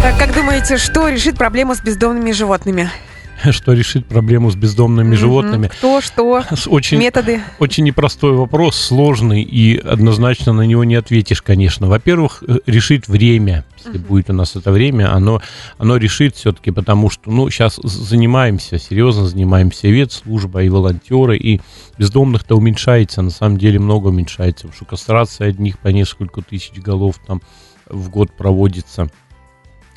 Так, 0.00 0.18
как 0.18 0.34
думаете, 0.34 0.78
что 0.78 1.08
решит 1.08 1.36
проблему 1.36 1.74
с 1.76 1.80
бездомными 1.80 2.32
животными? 2.32 2.90
что 3.50 3.72
решит 3.72 4.06
проблему 4.06 4.50
с 4.50 4.56
бездомными 4.56 5.14
mm-hmm. 5.14 5.18
животными. 5.18 5.66
Кто, 5.68 6.00
что, 6.00 6.42
очень, 6.66 6.98
методы? 6.98 7.40
Очень 7.58 7.84
непростой 7.84 8.32
вопрос, 8.32 8.76
сложный, 8.76 9.42
и 9.42 9.76
однозначно 9.78 10.52
на 10.52 10.62
него 10.62 10.84
не 10.84 10.94
ответишь, 10.94 11.42
конечно. 11.42 11.86
Во-первых, 11.86 12.42
э, 12.46 12.58
решить 12.66 13.08
время, 13.08 13.64
если 13.78 13.98
mm-hmm. 13.98 14.06
будет 14.06 14.30
у 14.30 14.32
нас 14.32 14.56
это 14.56 14.70
время, 14.70 15.14
оно, 15.14 15.42
оно 15.78 15.96
решит 15.96 16.36
все-таки, 16.36 16.70
потому 16.70 17.10
что, 17.10 17.30
ну, 17.30 17.50
сейчас 17.50 17.76
занимаемся, 17.82 18.78
серьезно 18.78 19.26
занимаемся, 19.26 19.88
ветслужба 19.88 20.62
и 20.62 20.68
волонтеры, 20.68 21.36
и 21.36 21.60
бездомных-то 21.98 22.56
уменьшается, 22.56 23.22
на 23.22 23.30
самом 23.30 23.58
деле 23.58 23.78
много 23.78 24.08
уменьшается, 24.08 24.66
потому 24.66 24.74
что 24.74 24.84
кастрация 24.84 25.48
одних 25.48 25.78
по 25.78 25.88
несколько 25.88 26.42
тысяч 26.42 26.74
голов 26.74 27.16
там 27.26 27.42
в 27.86 28.08
год 28.08 28.32
проводится– 28.32 29.08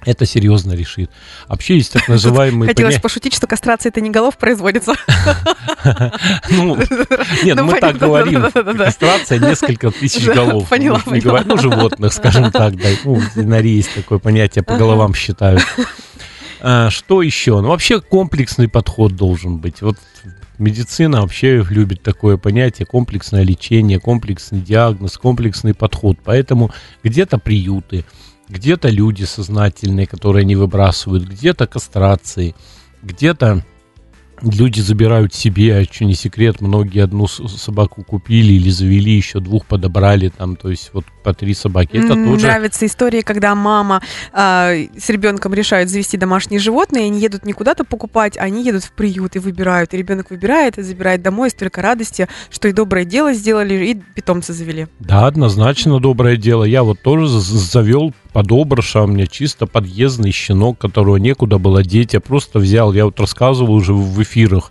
это 0.08 0.26
серьезно 0.26 0.72
решит. 0.72 1.12
Вообще 1.50 1.76
есть 1.76 1.92
так 1.92 2.08
называемые... 2.08 2.70
Хотелось 2.70 2.96
поня... 2.96 3.02
пошутить, 3.02 3.36
что 3.36 3.46
кастрация 3.46 3.90
это 3.90 4.00
не 4.00 4.10
голов 4.10 4.38
производится. 4.38 4.94
Ну, 6.50 6.78
нет, 7.44 7.62
мы 7.62 7.80
так 7.80 7.98
говорим. 7.98 8.50
Кастрация 8.52 9.40
несколько 9.40 9.92
тысяч 9.92 10.26
голов. 10.26 10.70
Поняла, 10.70 11.02
Не 11.08 11.20
говорим, 11.20 11.50
ну, 11.50 11.58
животных, 11.58 12.14
скажем 12.14 12.52
так, 12.52 12.78
да. 12.78 12.88
Ну, 13.04 13.22
есть 13.62 13.94
такое 13.94 14.20
понятие, 14.20 14.64
по 14.64 14.78
головам 14.78 15.14
считают. 15.14 15.62
А, 16.62 16.90
что 16.90 17.22
еще? 17.22 17.60
Ну, 17.60 17.68
вообще 17.68 18.00
комплексный 18.00 18.70
подход 18.70 19.16
должен 19.16 19.58
быть. 19.58 19.82
Вот 19.82 19.98
медицина 20.58 21.22
вообще 21.22 21.64
любит 21.70 22.02
такое 22.02 22.38
понятие 22.38 22.86
комплексное 22.86 23.44
лечение, 23.44 24.00
комплексный 24.00 24.62
диагноз, 24.62 25.18
комплексный 25.18 25.74
подход. 25.74 26.18
Поэтому 26.24 26.72
где-то 27.04 27.38
приюты, 27.38 28.06
где-то 28.50 28.90
люди 28.90 29.24
сознательные, 29.24 30.08
которые 30.08 30.46
не 30.46 30.56
выбрасывают, 30.56 31.24
где-то 31.24 31.68
кастрации, 31.68 32.56
где-то 33.02 33.64
люди 34.42 34.80
забирают 34.80 35.34
себе, 35.34 35.78
а 35.78 35.84
что 35.84 36.06
не 36.06 36.14
секрет, 36.14 36.62
многие 36.62 37.04
одну 37.04 37.28
собаку 37.28 38.04
купили 38.04 38.54
или 38.54 38.70
завели, 38.70 39.12
еще 39.12 39.40
двух 39.40 39.66
подобрали 39.66 40.30
там, 40.30 40.56
то 40.56 40.70
есть 40.70 40.92
вот 40.94 41.06
по 41.24 41.34
три 41.34 41.54
собаки. 41.54 41.98
Это 41.98 42.14
тоже... 42.14 42.46
Нравится 42.46 42.86
история, 42.86 43.24
когда 43.24 43.56
мама 43.56 44.02
э, 44.34 44.88
с 44.98 45.10
ребенком 45.10 45.54
решают 45.54 45.90
завести 45.90 46.18
домашние 46.18 46.60
животные, 46.60 47.06
и 47.06 47.08
они 47.08 47.20
едут 47.20 47.46
не 47.46 47.54
куда-то 47.54 47.84
покупать, 47.84 48.38
а 48.38 48.42
они 48.44 48.64
едут 48.64 48.84
в 48.84 48.92
приют 48.92 49.36
и 49.36 49.40
выбирают. 49.40 49.94
И 49.94 49.98
ребенок 49.98 50.30
выбирает 50.30 50.78
и 50.78 50.84
забирает 50.84 51.22
домой, 51.22 51.50
столько 51.50 51.82
радости, 51.82 52.28
что 52.50 52.68
и 52.68 52.72
доброе 52.74 53.06
дело 53.06 53.34
сделали, 53.34 53.74
и 53.88 53.96
питомца 53.96 54.54
завели. 54.54 54.88
Да, 55.00 55.28
однозначно 55.28 56.00
доброе 56.00 56.38
дело. 56.38 56.64
Я 56.64 56.84
вот 56.84 57.02
тоже 57.02 57.28
завел 57.28 58.14
подобрыша, 58.38 59.02
у 59.02 59.08
меня 59.08 59.26
чисто 59.26 59.66
подъездный 59.66 60.32
щенок, 60.32 60.78
которого 60.78 61.18
некуда 61.18 61.58
было 61.58 61.82
деть. 61.82 62.14
Я 62.14 62.20
просто 62.20 62.60
взял, 62.60 62.94
я 62.94 63.06
вот 63.06 63.20
рассказывал 63.20 63.74
уже 63.74 63.94
в 63.94 64.22
эфирах, 64.22 64.70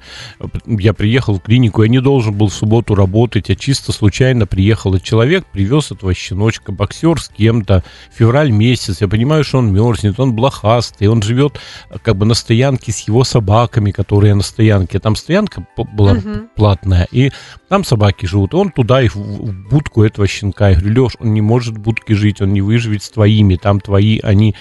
я 0.67 0.93
приехал 0.93 1.35
в 1.35 1.41
клинику, 1.41 1.83
я 1.83 1.89
не 1.89 2.01
должен 2.01 2.33
был 2.33 2.47
в 2.47 2.55
субботу 2.55 2.95
работать, 2.95 3.49
я 3.49 3.57
чисто 3.57 3.91
случайно 3.91 4.47
приехал, 4.47 4.95
и 4.95 5.03
человек 5.03 5.47
привез 5.47 5.91
этого 5.91 6.15
щеночка, 6.15 6.71
боксер 6.71 7.21
с 7.21 7.27
кем-то, 7.27 7.83
февраль 8.17 8.53
месяц, 8.53 9.01
я 9.01 9.09
понимаю, 9.09 9.43
что 9.43 9.59
он 9.59 9.73
мерзнет, 9.73 10.21
он 10.21 10.37
блохастый, 10.37 11.09
он 11.09 11.21
живет 11.23 11.59
как 12.03 12.15
бы 12.15 12.25
на 12.25 12.35
стоянке 12.35 12.93
с 12.93 13.01
его 13.01 13.25
собаками, 13.25 13.91
которые 13.91 14.37
на 14.37 14.43
стоянке, 14.43 15.01
там 15.01 15.17
стоянка 15.17 15.67
была 15.77 16.13
угу. 16.13 16.47
платная, 16.55 17.09
и 17.11 17.33
там 17.69 17.83
собаки 17.83 18.27
живут, 18.27 18.55
он 18.55 18.71
туда 18.71 19.03
и 19.03 19.09
в 19.09 19.69
будку 19.69 20.05
этого 20.05 20.29
щенка, 20.29 20.69
я 20.69 20.79
говорю, 20.79 21.07
Леш, 21.07 21.15
он 21.19 21.35
не 21.35 21.41
может 21.41 21.75
в 21.75 21.81
будке 21.81 22.15
жить, 22.15 22.41
он 22.41 22.53
не 22.53 22.61
выживет 22.61 23.03
с 23.03 23.11
твоими, 23.11 23.56
там 23.57 23.81
твои, 23.81 24.19
они 24.21 24.55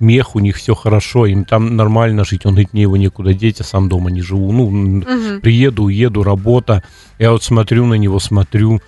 мех, 0.00 0.34
у 0.34 0.40
них 0.40 0.56
все 0.56 0.74
хорошо, 0.74 1.26
им 1.26 1.44
там 1.44 1.76
нормально 1.76 2.24
жить. 2.24 2.44
Он 2.44 2.52
говорит, 2.52 2.72
мне 2.72 2.82
его 2.82 2.96
некуда 2.96 3.32
деть, 3.32 3.60
я 3.60 3.64
сам 3.64 3.88
дома 3.88 4.10
не 4.10 4.20
живу. 4.20 4.52
Ну, 4.52 4.64
угу. 4.98 5.40
приеду, 5.40 5.84
уеду, 5.84 6.22
работа. 6.22 6.82
Я 7.18 7.30
вот 7.30 7.44
смотрю 7.44 7.86
на 7.86 7.94
него, 7.94 8.18
смотрю, 8.18 8.80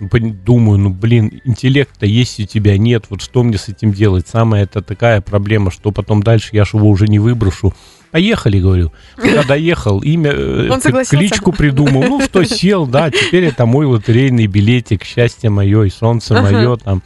думаю, 0.00 0.78
ну, 0.78 0.90
блин, 0.90 1.40
интеллекта 1.44 2.06
есть 2.06 2.38
у 2.40 2.44
тебя, 2.44 2.78
нет, 2.78 3.06
вот 3.10 3.20
что 3.20 3.42
мне 3.42 3.58
с 3.58 3.68
этим 3.68 3.92
делать? 3.92 4.28
Самая 4.28 4.64
это 4.64 4.82
такая 4.82 5.20
проблема, 5.20 5.70
что 5.70 5.90
потом 5.90 6.22
дальше 6.22 6.50
я 6.52 6.64
же 6.64 6.76
его 6.76 6.88
уже 6.88 7.08
не 7.08 7.18
выброшу. 7.18 7.74
Поехали, 8.10 8.60
говорю. 8.60 8.92
Когда 9.16 9.42
доехал, 9.48 10.00
имя, 10.00 10.30
э, 10.32 10.70
Он 10.70 10.80
кличку 11.04 11.52
придумал. 11.52 12.04
Ну, 12.04 12.20
что 12.22 12.44
сел, 12.44 12.86
да, 12.86 13.10
теперь 13.10 13.44
это 13.44 13.66
мой 13.66 13.86
лотерейный 13.86 14.46
билетик, 14.46 15.04
счастье 15.04 15.50
мое 15.50 15.84
и 15.84 15.90
солнце 15.90 16.40
мое 16.40 16.76
там. 16.76 17.02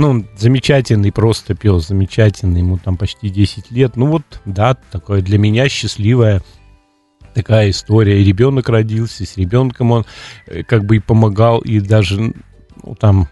Ну, 0.00 0.24
замечательный 0.34 1.12
просто 1.12 1.54
пес, 1.54 1.88
замечательный, 1.88 2.60
ему 2.60 2.78
там 2.78 2.96
почти 2.96 3.28
10 3.28 3.70
лет. 3.70 3.96
Ну 3.96 4.06
вот, 4.06 4.22
да, 4.46 4.74
такое 4.90 5.20
для 5.20 5.36
меня 5.36 5.68
счастливая 5.68 6.40
такая 7.34 7.68
история. 7.68 8.18
И 8.18 8.24
ребенок 8.24 8.70
родился, 8.70 9.26
с 9.26 9.36
ребенком 9.36 9.90
он 9.90 10.06
э, 10.46 10.62
как 10.62 10.86
бы 10.86 10.96
и 10.96 11.00
помогал, 11.00 11.58
и 11.58 11.80
даже 11.80 12.32
ну, 12.82 12.94
там 12.98 13.28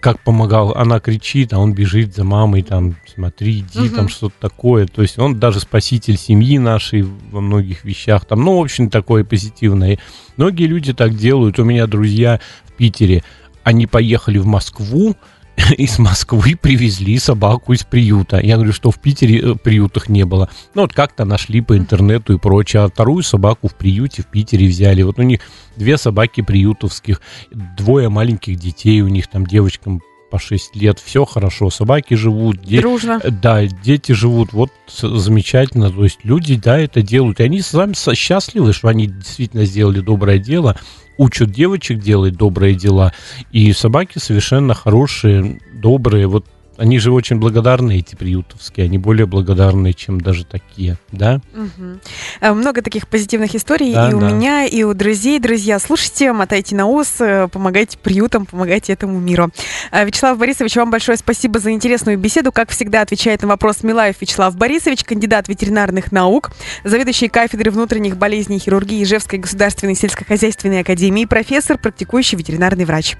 как 0.00 0.20
помогал, 0.20 0.72
она 0.72 0.98
кричит, 0.98 1.52
а 1.52 1.58
он 1.58 1.74
бежит 1.74 2.14
за 2.14 2.24
мамой, 2.24 2.62
там, 2.62 2.96
смотри, 3.14 3.58
иди, 3.58 3.88
угу. 3.88 3.96
там 3.96 4.08
что-то 4.08 4.34
такое. 4.40 4.86
То 4.86 5.02
есть 5.02 5.18
он 5.18 5.38
даже 5.38 5.60
спаситель 5.60 6.16
семьи 6.16 6.56
нашей 6.56 7.02
во 7.02 7.42
многих 7.42 7.84
вещах. 7.84 8.24
Там, 8.24 8.42
ну, 8.42 8.56
в 8.56 8.62
общем, 8.62 8.88
такое 8.88 9.24
позитивное. 9.24 9.98
Многие 10.38 10.68
люди 10.68 10.94
так 10.94 11.14
делают. 11.14 11.58
У 11.58 11.64
меня 11.64 11.86
друзья 11.86 12.40
в 12.64 12.72
Питере, 12.72 13.22
они 13.62 13.86
поехали 13.86 14.38
в 14.38 14.46
Москву, 14.46 15.16
из 15.76 15.98
Москвы 15.98 16.56
привезли 16.60 17.18
собаку 17.18 17.72
из 17.72 17.84
приюта. 17.84 18.40
Я 18.40 18.56
говорю, 18.56 18.72
что 18.72 18.90
в 18.90 19.00
Питере 19.00 19.40
э, 19.40 19.54
приютах 19.54 20.08
не 20.08 20.24
было. 20.24 20.50
Ну, 20.74 20.82
вот 20.82 20.92
как-то 20.92 21.24
нашли 21.24 21.60
по 21.60 21.76
интернету 21.76 22.34
и 22.34 22.38
прочее. 22.38 22.82
А 22.82 22.88
вторую 22.88 23.22
собаку 23.22 23.68
в 23.68 23.74
приюте 23.74 24.22
в 24.22 24.26
Питере 24.26 24.66
взяли. 24.66 25.02
Вот 25.02 25.18
у 25.18 25.22
них 25.22 25.40
две 25.76 25.96
собаки 25.96 26.42
приютовских, 26.42 27.20
двое 27.50 28.08
маленьких 28.08 28.56
детей 28.56 29.00
у 29.00 29.08
них, 29.08 29.28
там 29.28 29.46
девочкам 29.46 30.00
по 30.30 30.40
6 30.40 30.74
лет, 30.74 30.98
все 30.98 31.24
хорошо, 31.24 31.70
собаки 31.70 32.14
живут. 32.14 32.60
Де... 32.60 32.80
Дружно. 32.80 33.20
Да, 33.20 33.64
дети 33.64 34.12
живут, 34.12 34.52
вот 34.52 34.70
замечательно. 34.88 35.90
То 35.90 36.04
есть 36.04 36.18
люди, 36.24 36.56
да, 36.56 36.78
это 36.78 37.00
делают. 37.00 37.40
И 37.40 37.44
они 37.44 37.60
сами 37.60 37.94
счастливы, 38.14 38.72
что 38.72 38.88
они 38.88 39.06
действительно 39.06 39.64
сделали 39.64 40.00
доброе 40.00 40.38
дело 40.38 40.76
учат 41.18 41.50
девочек 41.50 41.98
делать 42.00 42.34
добрые 42.34 42.74
дела, 42.74 43.12
и 43.52 43.72
собаки 43.72 44.18
совершенно 44.18 44.74
хорошие, 44.74 45.60
добрые. 45.72 46.26
Вот 46.26 46.46
они 46.76 46.98
же 46.98 47.12
очень 47.12 47.38
благодарны, 47.38 47.98
эти 47.98 48.14
приютовские, 48.14 48.84
они 48.84 48.98
более 48.98 49.26
благодарны, 49.26 49.92
чем 49.92 50.20
даже 50.20 50.44
такие, 50.44 50.96
да? 51.12 51.40
Угу. 51.54 52.54
Много 52.54 52.82
таких 52.82 53.08
позитивных 53.08 53.54
историй 53.54 53.92
да, 53.92 54.10
и 54.10 54.14
у 54.14 54.20
да. 54.20 54.30
меня, 54.30 54.64
и 54.64 54.82
у 54.82 54.94
друзей. 54.94 55.38
Друзья, 55.38 55.78
слушайте, 55.78 56.32
мотайте 56.32 56.74
на 56.76 56.86
ус, 56.86 57.20
э, 57.20 57.48
помогайте 57.48 57.98
приютам, 57.98 58.46
помогайте 58.46 58.92
этому 58.92 59.18
миру. 59.18 59.50
Э, 59.90 60.04
Вячеслав 60.04 60.38
Борисович, 60.38 60.76
вам 60.76 60.90
большое 60.90 61.16
спасибо 61.16 61.58
за 61.58 61.72
интересную 61.72 62.18
беседу. 62.18 62.52
Как 62.52 62.70
всегда, 62.70 63.00
отвечает 63.00 63.42
на 63.42 63.48
вопрос 63.48 63.82
Милаев 63.82 64.20
Вячеслав 64.20 64.56
Борисович, 64.56 65.04
кандидат 65.04 65.48
ветеринарных 65.48 66.12
наук, 66.12 66.50
заведующий 66.84 67.28
кафедрой 67.28 67.72
внутренних 67.72 68.16
болезней 68.16 68.56
и 68.56 68.60
хирургии 68.60 69.02
Ижевской 69.02 69.38
государственной 69.38 69.94
сельскохозяйственной 69.94 70.80
академии, 70.80 71.24
профессор, 71.24 71.78
практикующий 71.78 72.36
ветеринарный 72.36 72.84
врач. 72.84 73.16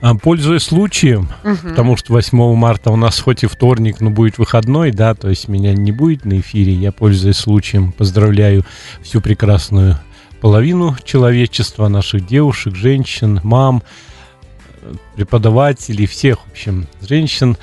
А, 0.00 0.14
пользуясь 0.14 0.64
случаем, 0.64 1.28
угу. 1.44 1.68
потому 1.70 1.96
что 1.96 2.12
8 2.12 2.54
марта 2.54 2.90
у 2.90 2.96
нас 2.96 3.18
хоть 3.20 3.42
и 3.44 3.46
вторник, 3.46 4.00
но 4.00 4.10
будет 4.10 4.38
выходной, 4.38 4.90
да, 4.90 5.14
то 5.14 5.30
есть 5.30 5.48
меня 5.48 5.72
не 5.72 5.92
будет 5.92 6.24
на 6.24 6.40
эфире, 6.40 6.72
я 6.72 6.92
пользуясь 6.92 7.36
случаем 7.36 7.92
поздравляю 7.92 8.64
всю 9.02 9.20
прекрасную 9.20 9.98
половину 10.40 10.94
человечества, 11.04 11.88
наших 11.88 12.26
девушек, 12.26 12.74
женщин, 12.74 13.40
мам, 13.42 13.82
преподавателей, 15.16 16.06
всех, 16.06 16.40
в 16.40 16.50
общем, 16.50 16.86
женщин 17.00 17.56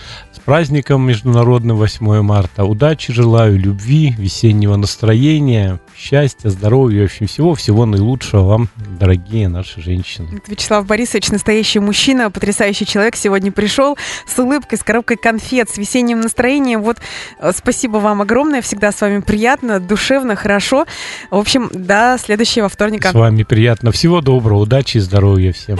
праздником 0.52 1.08
международным 1.08 1.78
8 1.78 2.22
марта. 2.24 2.66
Удачи 2.66 3.14
желаю, 3.14 3.58
любви, 3.58 4.14
весеннего 4.18 4.76
настроения, 4.76 5.80
счастья, 5.96 6.50
здоровья, 6.50 7.04
в 7.04 7.06
общем, 7.06 7.28
всего-всего 7.28 7.86
наилучшего 7.86 8.44
вам, 8.44 8.68
дорогие 9.00 9.48
наши 9.48 9.82
женщины. 9.82 10.42
Вячеслав 10.46 10.86
Борисович, 10.86 11.30
настоящий 11.30 11.80
мужчина, 11.80 12.30
потрясающий 12.30 12.86
человек, 12.86 13.16
сегодня 13.16 13.50
пришел 13.54 13.98
с 14.28 14.38
улыбкой, 14.40 14.78
с 14.78 14.84
коробкой 14.84 15.16
конфет, 15.16 15.70
с 15.70 15.78
весенним 15.78 16.20
настроением. 16.20 16.82
Вот 16.82 16.98
э, 17.40 17.54
спасибо 17.56 18.00
вам 18.00 18.22
огромное, 18.22 18.62
всегда 18.62 18.92
с 18.92 19.00
вами 19.00 19.22
приятно, 19.22 19.80
душевно, 19.80 20.36
хорошо. 20.36 20.86
В 21.30 21.38
общем, 21.38 21.70
до 21.74 22.18
следующего 22.22 22.68
вторника. 22.68 23.12
С 23.12 23.14
вами 23.14 23.44
приятно. 23.44 23.94
Всего 23.94 24.20
доброго, 24.20 24.60
удачи 24.60 24.98
и 24.98 25.00
здоровья 25.00 25.54
всем. 25.54 25.80